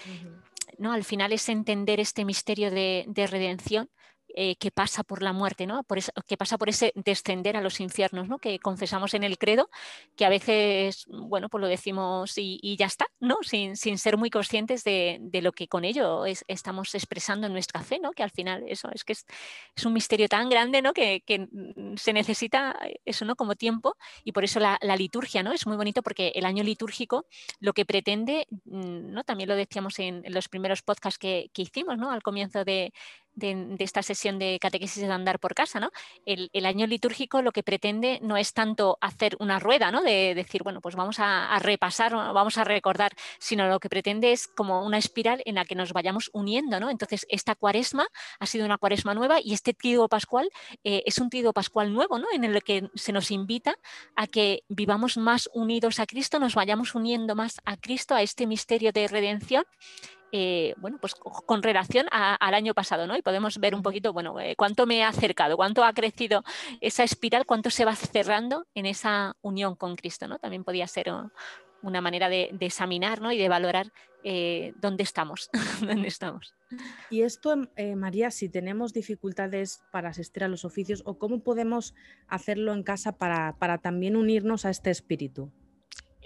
¿no? 0.77 0.93
Al 0.93 1.03
final 1.03 1.33
es 1.33 1.49
entender 1.49 1.99
este 1.99 2.25
misterio 2.25 2.71
de 2.71 3.27
redención 3.29 3.89
eh, 4.39 4.55
que 4.57 4.69
pasa 4.69 5.01
por 5.03 5.23
la 5.23 5.33
muerte, 5.33 5.65
¿no? 5.65 5.81
Por 5.81 5.97
que 6.27 6.37
pasa 6.37 6.59
por 6.59 6.69
ese 6.69 6.93
descender 6.93 7.57
a 7.57 7.61
los 7.61 7.79
infiernos, 7.79 8.27
¿no? 8.27 8.37
que 8.37 8.59
confesamos 8.59 9.15
en 9.15 9.23
el 9.23 9.39
credo, 9.39 9.67
que 10.15 10.25
a 10.25 10.29
veces, 10.29 11.07
bueno, 11.07 11.49
pues 11.49 11.59
lo 11.59 11.67
decimos 11.67 12.33
y, 12.37 12.75
ya 12.77 12.85
está, 12.85 13.07
¿no? 13.19 13.37
sin, 13.41 13.75
sin, 13.75 13.97
ser 13.97 14.15
muy 14.15 14.29
conscientes 14.29 14.83
de, 14.83 15.17
de 15.21 15.41
lo 15.41 15.53
que 15.53 15.67
con 15.67 15.83
ello 15.85 16.23
estamos 16.25 16.93
expresando 16.93 17.47
en 17.47 17.53
nuestra 17.53 17.81
fe, 17.81 17.97
¿no? 17.97 18.11
que 18.11 18.21
al 18.21 18.29
final 18.29 18.63
eso 18.67 18.89
es 18.93 19.03
que 19.03 19.13
es, 19.13 19.25
es 19.75 19.85
un 19.87 19.93
misterio 19.93 20.27
tan 20.27 20.49
grande 20.49 20.83
¿no? 20.83 20.93
que, 20.93 21.23
que, 21.25 21.47
se 21.95 22.13
necesita 22.13 22.77
eso 23.05 23.25
¿no? 23.25 23.35
como 23.35 23.55
tiempo 23.55 23.97
y 24.23 24.33
por 24.33 24.43
eso 24.43 24.59
la, 24.59 24.77
la, 24.83 24.95
liturgia 24.95 25.41
¿no? 25.41 25.51
es 25.51 25.65
muy 25.65 25.77
bonito 25.77 26.03
porque 26.03 26.31
el 26.35 26.45
año 26.45 26.63
litúrgico 26.63 27.25
lo 27.59 27.73
que 27.73 27.85
pretende, 27.85 28.45
¿no? 28.65 29.23
también 29.23 29.49
lo 29.49 29.55
decíamos 29.55 29.97
en, 29.97 30.23
en 30.23 30.33
los 30.35 30.47
primeros 30.47 30.83
podcasts 30.83 31.17
que, 31.17 31.49
que 31.53 31.63
hicimos 31.63 31.97
¿no? 31.97 32.11
al 32.11 32.21
comienzo 32.21 32.63
de, 32.63 32.93
de, 33.37 33.75
esta 33.79 34.03
sesión 34.03 34.39
de 34.39 34.57
catequesis 34.59 35.01
de 35.03 35.11
andar 35.11 35.39
por 35.39 35.53
casa, 35.53 35.79
¿no? 35.79 35.91
El, 36.25 36.65
año 36.65 36.85
litúrgico 36.85 37.41
lo 37.41 37.53
que 37.53 37.63
pretende 37.63 38.19
no 38.21 38.35
es 38.35 38.53
tanto 38.53 38.97
hacer 38.99 39.37
una 39.39 39.59
rueda, 39.59 39.89
¿no? 39.89 40.01
De 40.01 40.35
decir, 40.35 40.63
bueno, 40.63 40.81
pues 40.81 40.95
vamos 40.95 41.17
a, 41.19 41.57
repasar, 41.59 42.13
vamos 42.13 42.57
a 42.57 42.65
recordar, 42.65 43.13
sino 43.39 43.67
lo 43.69 43.79
que 43.79 43.87
pretende 43.87 44.33
es 44.33 44.47
como 44.47 44.85
una 44.85 44.97
espiral 44.97 45.41
en 45.45 45.55
la 45.55 45.63
que 45.63 45.75
nos 45.75 45.93
vayamos 45.93 46.29
uniendo, 46.33 46.79
¿no? 46.79 46.89
Entonces, 46.89 47.25
esta 47.29 47.55
cuaresma 47.55 48.07
ha 48.39 48.45
sido 48.45 48.65
una 48.65 48.77
cuaresma 48.77 49.13
nueva 49.13 49.39
y 49.41 49.53
este 49.53 49.73
trigo 49.73 50.09
pascual 50.09 50.49
eh, 50.83 51.03
es 51.05 51.19
un 51.19 51.29
trigo 51.29 51.53
pascual 51.53 51.93
nuevo, 51.93 52.19
¿no? 52.19 52.27
En 52.33 52.43
el 52.43 52.61
que 52.63 52.89
se 52.95 53.13
nos 53.13 53.31
invita 53.31 53.77
a 54.15 54.27
que 54.27 54.63
vivamos 54.67 55.17
más 55.17 55.49
unidos 55.53 55.99
a 55.99 56.05
Cristo, 56.05 56.39
nos 56.39 56.55
vayamos 56.55 56.95
uniendo 56.95 57.35
más 57.35 57.61
a 57.63 57.77
Cristo, 57.77 58.15
a 58.15 58.21
este 58.23 58.47
misterio 58.47 58.91
de 58.91 59.07
redención 59.07 59.63
eh, 60.31 60.73
bueno, 60.77 60.97
pues 60.99 61.15
con 61.15 61.63
relación 61.63 62.07
al 62.11 62.53
año 62.53 62.73
pasado, 62.73 63.07
¿no? 63.07 63.15
Y 63.15 63.21
podemos 63.21 63.59
ver 63.59 63.73
un 63.73 63.81
poquito, 63.81 64.13
bueno, 64.13 64.39
eh, 64.39 64.55
cuánto 64.57 64.85
me 64.85 65.03
ha 65.03 65.09
acercado, 65.09 65.55
cuánto 65.55 65.83
ha 65.83 65.93
crecido 65.93 66.43
esa 66.81 67.03
espiral, 67.03 67.45
cuánto 67.45 67.69
se 67.69 67.85
va 67.85 67.95
cerrando 67.95 68.65
en 68.75 68.85
esa 68.85 69.35
unión 69.41 69.75
con 69.75 69.95
Cristo, 69.95 70.27
¿no? 70.27 70.39
También 70.39 70.63
podía 70.63 70.87
ser 70.87 71.11
una 71.81 72.01
manera 72.01 72.27
de, 72.27 72.55
examinar 72.59 73.21
¿no? 73.21 73.31
y 73.31 73.37
de 73.37 73.47
valorar 73.47 73.93
eh, 74.23 74.73
dónde 74.81 75.03
estamos, 75.03 75.49
dónde 75.81 76.07
estamos. 76.07 76.53
Y 77.09 77.21
esto, 77.21 77.55
María, 77.95 78.29
si 78.31 78.49
tenemos 78.49 78.91
dificultades 78.91 79.81
para 79.91 80.09
asistir 80.09 80.43
a 80.43 80.49
los 80.49 80.65
oficios 80.65 81.01
o 81.05 81.17
cómo 81.17 81.39
podemos 81.39 81.93
hacerlo 82.27 82.73
en 82.73 82.83
casa 82.83 83.17
para, 83.17 83.55
para 83.57 83.77
también 83.77 84.17
unirnos 84.17 84.65
a 84.65 84.69
este 84.69 84.89
espíritu 84.89 85.51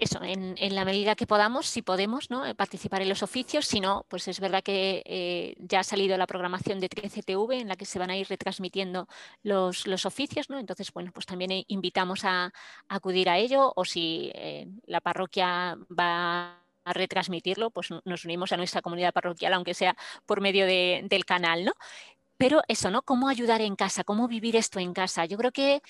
eso, 0.02 0.20
en, 0.22 0.74
la 0.74 0.84
medida 0.84 1.14
que 1.14 1.26
podamos, 1.26 1.66
si 1.66 1.82
podemos, 1.82 2.30
¿no? 2.30 2.44
Eh, 2.44 2.54
participar 2.54 3.02
en 3.02 3.08
los 3.08 3.22
oficios, 3.22 3.66
si 3.66 3.80
no, 3.80 4.04
pues 4.08 4.26
es 4.26 4.40
verdad 4.40 4.62
que 4.62 5.02
eh, 5.06 5.54
ya 5.58 5.80
ha 5.80 5.84
salido 5.84 6.16
la 6.18 6.26
programación 6.26 6.80
de 6.80 6.88
13TV 6.88 7.60
en 7.60 7.68
la 7.68 7.76
que 7.76 7.84
se 7.84 7.98
van 7.98 8.10
a 8.10 8.16
ir 8.16 8.28
retransmitiendo 8.28 9.06
los, 9.42 9.86
los 9.86 10.04
oficios, 10.04 10.50
¿no? 10.50 10.58
Entonces, 10.58 10.92
bueno, 10.92 11.12
pues 11.12 11.26
también 11.26 11.52
eh, 11.52 11.64
invitamos 11.68 12.24
a, 12.24 12.52
acudir 12.88 13.28
a 13.28 13.38
ello 13.38 13.72
o 13.76 13.84
si 13.84 14.32
la 14.86 15.00
parroquia 15.00 15.78
va 15.98 16.58
a 16.84 16.92
retransmitirlo, 16.92 17.70
pues 17.70 17.88
nos 18.04 18.24
unimos 18.24 18.52
a 18.52 18.56
nuestra 18.56 18.82
comunidad 18.82 19.12
parroquial, 19.12 19.52
aunque 19.54 19.74
sea 19.74 19.96
por 20.26 20.40
medio 20.40 20.66
del 20.66 21.24
canal, 21.24 21.64
¿no? 21.64 21.72
Pero 22.36 22.62
eso, 22.66 22.90
¿no? 22.90 23.02
¿Cómo 23.02 23.28
ayudar 23.28 23.60
en 23.60 23.76
casa? 23.76 24.04
¿Cómo 24.04 24.26
vivir 24.26 24.56
esto 24.56 24.80
en 24.80 24.92
casa? 24.92 25.24
Yo 25.26 25.36
creo 25.38 25.52
que 25.52 25.80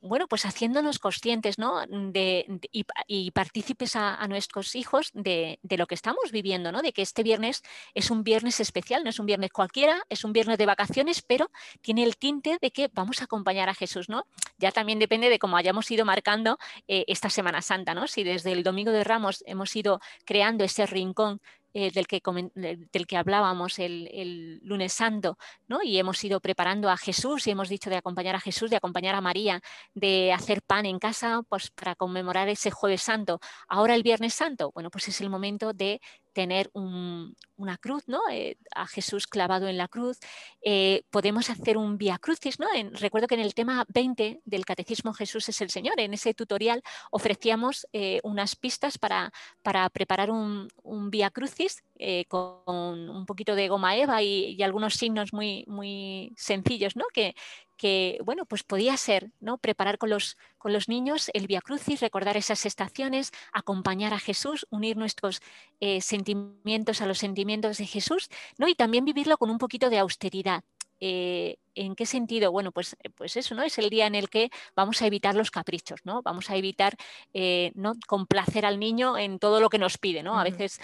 bueno, 0.00 0.26
pues 0.28 0.44
haciéndonos 0.44 0.98
conscientes 0.98 1.58
¿no? 1.58 1.84
de, 1.86 2.60
y, 3.06 3.30
partícipes 3.30 3.96
a, 3.96 4.26
nuestros 4.28 4.74
hijos 4.74 5.10
de, 5.12 5.58
lo 5.62 5.86
que 5.86 5.94
estamos 5.94 6.30
viviendo, 6.32 6.72
¿no? 6.72 6.82
de 6.82 6.92
que 6.92 7.02
este 7.02 7.22
viernes 7.22 7.62
es 7.94 8.10
un 8.10 8.24
viernes 8.24 8.60
especial, 8.60 9.04
no 9.04 9.10
es 9.10 9.18
un 9.18 9.26
viernes 9.26 9.50
cualquiera, 9.52 10.02
es 10.08 10.24
un 10.24 10.32
viernes 10.32 10.58
de 10.58 10.66
vacaciones, 10.66 11.22
pero 11.22 11.50
tiene 11.80 12.04
el 12.04 12.16
tinte 12.16 12.58
de 12.60 12.70
que 12.70 12.90
vamos 12.92 13.20
a 13.20 13.24
acompañar 13.24 13.68
a 13.68 13.74
Jesús. 13.74 14.08
¿no? 14.08 14.26
Ya 14.58 14.72
también 14.72 14.98
depende 14.98 15.28
de 15.28 15.38
cómo 15.38 15.56
hayamos 15.56 15.90
ido 15.90 16.04
marcando 16.04 16.58
eh, 16.88 17.04
esta 17.08 17.30
Semana 17.30 17.62
Santa, 17.62 17.94
¿no? 17.94 18.06
si 18.06 18.24
desde 18.24 18.52
el 18.52 18.62
Domingo 18.62 18.92
de 18.92 19.04
Ramos 19.04 19.42
hemos 19.46 19.74
ido 19.76 20.00
creando 20.24 20.64
ese 20.64 20.86
rincón 20.86 21.40
eh, 21.74 21.90
del, 21.90 22.06
que, 22.06 22.22
del 22.54 23.06
que 23.06 23.16
hablábamos 23.16 23.78
el, 23.80 24.60
lunes 24.62 24.92
santo, 24.92 25.36
¿no? 25.66 25.82
y 25.82 25.98
hemos 25.98 26.22
ido 26.22 26.40
preparando 26.40 26.88
a 26.88 26.96
Jesús 26.96 27.46
y 27.46 27.50
hemos 27.50 27.68
dicho 27.68 27.90
de 27.90 27.96
acompañar 27.96 28.36
a 28.36 28.40
Jesús, 28.40 28.70
de 28.70 28.76
acompañar 28.76 29.16
a 29.16 29.20
María, 29.20 29.60
de 29.92 30.32
hacer 30.32 30.62
pan 30.62 30.86
en 30.86 31.00
casa 31.00 31.42
pues, 31.48 31.70
para 31.72 31.96
conmemorar 31.96 32.48
ese 32.48 32.70
jueves 32.70 33.02
santo. 33.02 33.40
Ahora 33.68 33.96
el 33.96 34.04
viernes 34.04 34.34
santo, 34.34 34.70
bueno, 34.72 34.88
pues 34.88 35.08
es 35.08 35.20
el 35.20 35.30
momento 35.30 35.72
de 35.72 36.00
tener 36.34 36.70
una 36.74 37.78
cruz, 37.78 38.04
¿no? 38.06 38.20
Eh, 38.30 38.58
a 38.74 38.86
Jesús 38.86 39.26
clavado 39.26 39.68
en 39.68 39.78
la 39.78 39.88
cruz. 39.88 40.18
Eh, 40.62 41.04
podemos 41.10 41.48
hacer 41.48 41.78
un 41.78 41.96
via 41.96 42.18
crucis, 42.18 42.58
¿no? 42.60 42.66
recuerdo 42.92 43.28
que 43.28 43.36
en 43.36 43.40
el 43.40 43.54
tema 43.54 43.86
20 43.88 44.40
del 44.44 44.64
Catecismo 44.64 45.14
Jesús 45.14 45.48
es 45.48 45.60
el 45.60 45.70
Señor, 45.70 45.98
en 45.98 46.12
ese 46.12 46.34
tutorial 46.34 46.82
ofrecíamos 47.10 47.86
unas 48.22 48.56
pistas 48.56 48.98
para, 48.98 49.32
para 49.62 49.88
preparar 49.90 50.30
un, 50.30 50.68
un 50.82 51.10
via 51.10 51.30
crucis 51.30 51.84
con 52.28 53.08
un 53.08 53.26
poquito 53.26 53.54
de 53.54 53.68
goma 53.68 53.96
eva 53.96 54.22
y, 54.22 54.56
y, 54.58 54.62
algunos 54.62 54.94
signos 54.94 55.32
muy, 55.32 55.64
muy 55.68 56.32
sencillos, 56.36 56.96
¿no? 56.96 57.04
Que, 57.12 57.34
que 57.76 58.18
bueno, 58.24 58.46
pues 58.46 58.62
podía 58.62 58.96
ser, 58.96 59.32
¿no? 59.40 59.58
Preparar 59.58 59.98
con 59.98 60.10
los, 60.10 60.36
con 60.58 60.72
los 60.72 60.88
niños 60.88 61.30
el 61.34 61.46
Via 61.46 61.60
Crucis, 61.60 62.00
recordar 62.00 62.36
esas 62.36 62.66
estaciones, 62.66 63.32
acompañar 63.52 64.14
a 64.14 64.18
Jesús, 64.18 64.66
unir 64.70 64.96
nuestros 64.96 65.40
eh, 65.80 66.00
sentimientos 66.00 67.00
a 67.00 67.06
los 67.06 67.18
sentimientos 67.18 67.78
de 67.78 67.86
Jesús, 67.86 68.28
¿no? 68.58 68.68
Y 68.68 68.74
también 68.74 69.04
vivirlo 69.04 69.38
con 69.38 69.50
un 69.50 69.58
poquito 69.58 69.90
de 69.90 69.98
austeridad. 69.98 70.64
Eh, 71.00 71.56
¿En 71.76 71.96
qué 71.96 72.06
sentido? 72.06 72.52
Bueno, 72.52 72.70
pues, 72.70 72.96
eh, 73.02 73.10
pues 73.10 73.36
eso, 73.36 73.56
¿no? 73.56 73.64
Es 73.64 73.78
el 73.78 73.90
día 73.90 74.06
en 74.06 74.14
el 74.14 74.30
que 74.30 74.50
vamos 74.76 75.02
a 75.02 75.06
evitar 75.08 75.34
los 75.34 75.50
caprichos, 75.50 76.00
¿no? 76.04 76.22
Vamos 76.22 76.48
a 76.48 76.56
evitar 76.56 76.96
eh, 77.32 77.72
¿no? 77.74 77.94
complacer 78.06 78.64
al 78.64 78.78
niño 78.78 79.18
en 79.18 79.40
todo 79.40 79.60
lo 79.60 79.68
que 79.68 79.78
nos 79.78 79.98
pide, 79.98 80.22
¿no? 80.22 80.38
A 80.38 80.44
veces, 80.44 80.80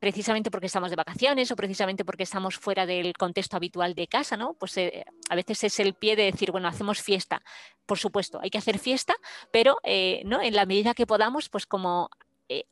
precisamente 0.00 0.50
porque 0.50 0.66
estamos 0.66 0.90
de 0.90 0.96
vacaciones 0.96 1.52
o 1.52 1.56
precisamente 1.56 2.04
porque 2.04 2.24
estamos 2.24 2.58
fuera 2.58 2.86
del 2.86 3.12
contexto 3.12 3.56
habitual 3.56 3.94
de 3.94 4.08
casa, 4.08 4.36
¿no? 4.36 4.54
Pues 4.54 4.76
a 4.78 5.34
veces 5.36 5.62
es 5.62 5.78
el 5.78 5.94
pie 5.94 6.16
de 6.16 6.24
decir, 6.24 6.50
bueno, 6.50 6.66
hacemos 6.66 7.00
fiesta. 7.00 7.42
Por 7.86 7.98
supuesto, 7.98 8.40
hay 8.42 8.50
que 8.50 8.58
hacer 8.58 8.80
fiesta, 8.80 9.14
pero 9.52 9.76
¿no? 10.24 10.42
en 10.42 10.56
la 10.56 10.66
medida 10.66 10.94
que 10.94 11.06
podamos, 11.06 11.48
pues 11.48 11.66
como 11.66 12.10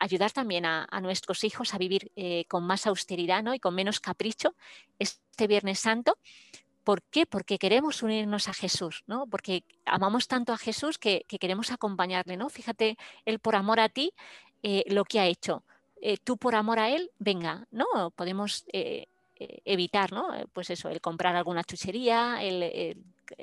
ayudar 0.01 0.33
también 0.33 0.67
a, 0.67 0.89
a, 0.91 1.01
nuestros 1.01 1.45
hijos 1.45 1.73
a 1.73 1.79
vivir 1.79 2.11
con 2.49 2.65
más 2.65 2.87
austeridad 2.89 3.45
¿no? 3.45 3.55
y 3.55 3.61
con 3.61 3.77
menos 3.77 4.01
capricho 4.01 4.57
este 4.99 5.47
Viernes 5.47 5.79
Santo. 5.79 6.19
¿Por 6.89 7.03
qué? 7.03 7.27
Porque 7.27 7.59
queremos 7.59 8.03
unirnos 8.03 8.49
a 8.49 8.55
Jesús, 8.55 9.05
¿no? 9.07 9.27
Porque 9.27 9.63
amamos 9.85 10.27
tanto 10.27 10.55
a 10.55 10.57
Jesús 10.57 10.97
que, 10.97 11.27
queremos 11.39 11.71
acompañarle, 11.71 12.39
¿no? 12.39 12.49
Fíjate, 12.49 12.97
Él 13.27 13.41
por 13.41 13.57
amor 13.57 13.79
a 13.79 13.91
ti, 13.91 14.15
eh, 14.63 14.85
lo 14.87 15.05
que 15.05 15.21
ha 15.21 15.27
hecho. 15.27 15.65
Eh, 16.01 16.17
tú 16.17 16.39
por 16.39 16.55
amor 16.55 16.79
a 16.79 16.89
Él, 16.89 17.11
venga, 17.19 17.67
¿no? 17.71 18.11
Podemos 18.17 18.65
eh, 18.73 19.09
evitar, 19.39 20.13
¿no? 20.13 20.29
Pues 20.53 20.71
eso, 20.71 20.89
el 20.89 21.01
comprar 21.01 21.37
alguna 21.37 21.65
chuchería, 21.65 22.43
el, 22.43 22.97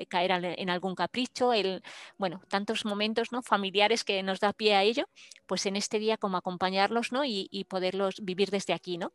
caer 0.08 0.32
en 0.58 0.70
algún 0.70 0.96
capricho, 0.96 1.54
el, 1.54 1.84
bueno, 2.18 2.42
tantos 2.48 2.86
momentos 2.86 3.32
¿no? 3.32 3.42
familiares 3.42 4.04
que 4.04 4.24
nos 4.24 4.40
da 4.40 4.54
pie 4.54 4.76
a 4.76 4.84
ello, 4.84 5.08
pues 5.46 5.66
en 5.66 5.76
este 5.76 6.00
día 6.00 6.18
como 6.18 6.38
acompañarlos 6.38 7.12
¿no? 7.12 7.24
y, 7.26 7.66
poderlos 7.70 8.24
vivir 8.24 8.52
desde 8.52 8.74
aquí. 8.74 8.98
¿no? 8.98 9.14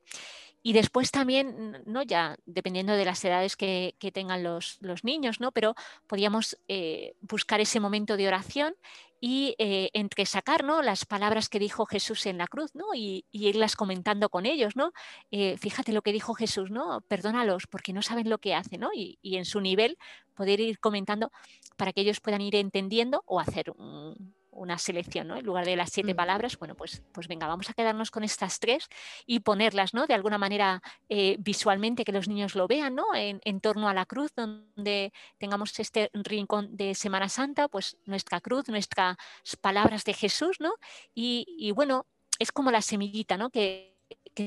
Y 0.62 0.72
después 0.72 1.10
también, 1.10 1.82
¿no? 1.86 2.02
ya 2.02 2.36
dependiendo 2.46 2.94
de 2.94 3.04
las 3.04 3.24
edades 3.24 3.56
que, 3.56 3.94
tengan 4.12 4.42
los, 4.42 4.78
niños, 5.02 5.40
¿no? 5.40 5.52
pero 5.52 5.74
podíamos 6.06 6.58
eh, 6.68 7.14
buscar 7.20 7.60
ese 7.60 7.80
momento 7.80 8.16
de 8.16 8.28
oración 8.28 8.74
y 9.20 9.54
eh, 9.58 9.90
entre 9.92 10.24
sacar 10.24 10.64
¿no? 10.64 10.82
las 10.82 11.04
palabras 11.04 11.48
que 11.48 11.58
dijo 11.58 11.84
Jesús 11.86 12.26
en 12.26 12.38
la 12.38 12.46
cruz 12.46 12.74
¿no? 12.74 12.94
y, 12.94 13.24
irlas 13.30 13.76
comentando 13.76 14.28
con 14.30 14.46
ellos. 14.46 14.76
¿no? 14.76 14.92
Eh, 15.30 15.56
fíjate 15.58 15.92
lo 15.92 16.02
que 16.02 16.12
dijo 16.12 16.34
Jesús, 16.34 16.70
¿no? 16.70 17.02
perdónalos 17.02 17.66
porque 17.66 17.92
no 17.92 18.02
saben 18.02 18.30
lo 18.30 18.38
que 18.38 18.54
hacen 18.54 18.80
¿no? 18.80 18.90
y, 18.94 19.18
y 19.22 19.36
en 19.36 19.44
su 19.44 19.60
nivel 19.60 19.98
poder 20.34 20.60
ir 20.60 20.78
comentando 20.80 21.30
para 21.76 21.92
que 21.92 22.00
ellos 22.00 22.20
puedan 22.20 22.40
ir 22.40 22.56
entendiendo 22.56 23.22
o 23.26 23.40
hacer 23.40 23.70
un, 23.70 24.34
una 24.52 24.78
selección, 24.78 25.28
¿no? 25.28 25.36
En 25.36 25.44
lugar 25.44 25.64
de 25.64 25.76
las 25.76 25.90
siete 25.90 26.14
mm. 26.14 26.16
palabras, 26.16 26.58
bueno, 26.58 26.74
pues, 26.74 27.02
pues 27.12 27.28
venga, 27.28 27.46
vamos 27.46 27.70
a 27.70 27.74
quedarnos 27.74 28.10
con 28.10 28.24
estas 28.24 28.58
tres 28.58 28.88
y 29.26 29.40
ponerlas, 29.40 29.94
¿no? 29.94 30.06
De 30.06 30.14
alguna 30.14 30.38
manera 30.38 30.82
eh, 31.08 31.36
visualmente 31.38 32.04
que 32.04 32.12
los 32.12 32.28
niños 32.28 32.54
lo 32.54 32.66
vean, 32.66 32.94
¿no? 32.94 33.06
En, 33.14 33.60
torno 33.60 33.88
a 33.88 33.94
la 33.94 34.06
cruz, 34.06 34.32
donde 34.34 35.12
tengamos 35.38 35.78
este 35.78 36.10
rincón 36.14 36.76
de 36.76 36.94
Semana 36.94 37.28
Santa, 37.28 37.68
pues 37.68 37.98
nuestra 38.06 38.40
cruz, 38.40 38.68
nuestras 38.68 39.16
palabras 39.60 40.04
de 40.04 40.14
Jesús, 40.14 40.58
¿no? 40.60 40.74
Y, 41.14 41.72
bueno, 41.72 42.06
es 42.38 42.52
como 42.52 42.70
la 42.70 42.82
semillita, 42.82 43.36
¿no? 43.36 43.50
Que, 43.50 43.88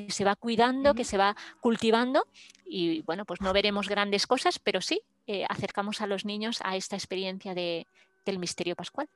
se 0.09 0.23
va 0.23 0.35
cuidando, 0.35 0.95
que 0.95 1.03
se 1.03 1.17
va 1.17 1.35
cultivando 1.61 2.25
y 2.65 3.01
bueno, 3.01 3.25
pues 3.25 3.41
no 3.41 3.53
veremos 3.53 3.87
grandes 3.87 4.25
cosas, 4.25 4.57
pero 4.57 4.81
sí 4.81 5.01
eh, 5.27 5.45
acercamos 5.47 6.01
a 6.01 6.07
los 6.07 6.25
niños 6.25 6.59
a 6.63 6.75
esta 6.75 6.95
experiencia 6.95 7.53
de, 7.53 7.85
del 8.25 8.39
misterio 8.39 8.75
pascual 8.75 9.07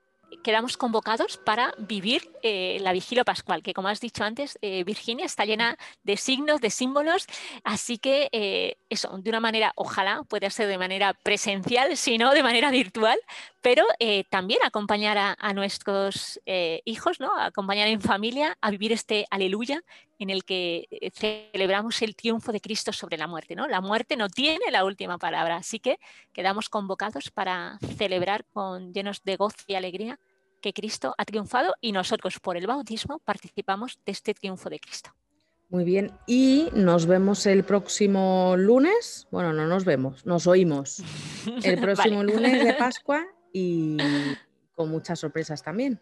quedamos 0.43 0.77
convocados 0.77 1.37
para 1.37 1.73
vivir 1.77 2.29
eh, 2.41 2.77
la 2.81 2.93
vigilia 2.93 3.23
pascual, 3.23 3.63
que 3.63 3.73
como 3.73 3.87
has 3.87 3.99
dicho 3.99 4.23
antes, 4.23 4.57
eh, 4.61 4.83
Virginia 4.83 5.25
está 5.25 5.45
llena 5.45 5.77
de 6.03 6.17
signos, 6.17 6.61
de 6.61 6.69
símbolos, 6.69 7.25
así 7.63 7.97
que 7.97 8.29
eh, 8.31 8.77
eso, 8.89 9.17
de 9.17 9.29
una 9.29 9.39
manera, 9.39 9.73
ojalá 9.75 10.23
pueda 10.23 10.49
ser 10.49 10.67
de 10.67 10.77
manera 10.77 11.13
presencial, 11.13 11.97
si 11.97 12.17
no 12.17 12.33
de 12.33 12.43
manera 12.43 12.71
virtual, 12.71 13.19
pero 13.61 13.83
también 14.29 14.61
acompañar 14.63 15.17
a, 15.17 15.53
nuestros 15.53 16.39
hijos, 16.85 17.19
¿no? 17.19 17.37
acompañar 17.37 17.89
en 17.89 17.99
familia 17.99 18.57
a 18.61 18.71
vivir 18.71 18.93
este 18.93 19.25
aleluya 19.29 19.81
en 20.19 20.29
el 20.29 20.45
que 20.45 20.87
celebramos 21.13 22.01
el 22.01 22.15
triunfo 22.15 22.53
de 22.53 22.61
Cristo 22.61 22.93
sobre 22.93 23.17
la 23.17 23.27
muerte. 23.27 23.55
¿no? 23.57 23.67
La 23.67 23.81
muerte 23.81 24.15
no 24.15 24.29
tiene 24.29 24.71
la 24.71 24.85
última 24.85 25.17
palabra, 25.17 25.57
así 25.57 25.79
que 25.79 25.99
quedamos 26.31 26.69
convocados 26.69 27.29
para 27.29 27.77
celebrar 27.97 28.45
con 28.45 28.93
llenos 28.93 29.21
de 29.23 29.35
gozo 29.35 29.57
y 29.67 29.75
alegría 29.75 30.16
que 30.61 30.73
Cristo 30.73 31.15
ha 31.17 31.25
triunfado 31.25 31.75
y 31.81 31.91
nosotros 31.91 32.39
por 32.39 32.57
el 32.57 32.67
bautismo 32.67 33.19
participamos 33.19 33.99
de 34.05 34.11
este 34.11 34.33
triunfo 34.33 34.69
de 34.69 34.79
Cristo. 34.79 35.11
Muy 35.69 35.83
bien, 35.83 36.11
y 36.25 36.69
nos 36.73 37.07
vemos 37.07 37.45
el 37.45 37.65
próximo 37.65 38.55
lunes. 38.57 39.27
Bueno, 39.31 39.51
no 39.51 39.67
nos 39.67 39.83
vemos, 39.83 40.25
nos 40.25 40.47
oímos 40.47 41.03
el 41.63 41.79
próximo 41.79 42.23
lunes 42.23 42.63
de 42.63 42.73
Pascua 42.73 43.25
y 43.51 43.97
con 44.75 44.89
muchas 44.89 45.19
sorpresas 45.19 45.61
también. 45.61 45.99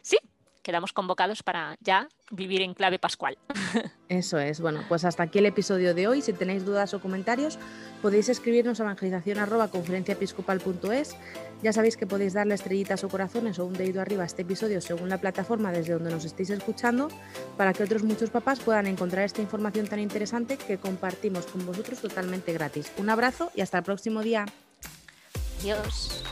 Sí, 0.00 0.16
quedamos 0.62 0.92
convocados 0.92 1.42
para 1.42 1.76
ya 1.80 2.08
vivir 2.30 2.60
en 2.62 2.74
clave 2.74 2.98
pascual. 2.98 3.38
Eso 4.08 4.38
es. 4.38 4.60
Bueno, 4.60 4.84
pues 4.88 5.04
hasta 5.04 5.24
aquí 5.24 5.38
el 5.38 5.46
episodio 5.46 5.94
de 5.94 6.08
hoy. 6.08 6.22
Si 6.22 6.32
tenéis 6.32 6.64
dudas 6.64 6.94
o 6.94 7.00
comentarios, 7.00 7.58
podéis 8.00 8.28
escribirnos 8.28 8.78
a 8.80 8.84
evangelización.conferenciaepiscopal.es. 8.84 11.16
Ya 11.62 11.72
sabéis 11.72 11.96
que 11.96 12.06
podéis 12.06 12.34
darle 12.34 12.54
estrellitas 12.54 13.02
o 13.04 13.08
corazones 13.08 13.58
o 13.58 13.66
un 13.66 13.72
dedo 13.74 14.00
arriba 14.00 14.22
a 14.24 14.26
este 14.26 14.42
episodio 14.42 14.80
según 14.80 15.08
la 15.08 15.18
plataforma 15.18 15.70
desde 15.72 15.94
donde 15.94 16.10
nos 16.10 16.24
estéis 16.24 16.50
escuchando 16.50 17.08
para 17.56 17.72
que 17.72 17.84
otros 17.84 18.02
muchos 18.02 18.30
papás 18.30 18.60
puedan 18.60 18.86
encontrar 18.86 19.24
esta 19.24 19.42
información 19.42 19.86
tan 19.86 20.00
interesante 20.00 20.56
que 20.56 20.78
compartimos 20.78 21.46
con 21.46 21.64
vosotros 21.66 22.00
totalmente 22.00 22.52
gratis. 22.52 22.92
Un 22.98 23.10
abrazo 23.10 23.50
y 23.54 23.60
hasta 23.60 23.78
el 23.78 23.84
próximo 23.84 24.22
día. 24.22 24.46
Adiós. 25.60 26.24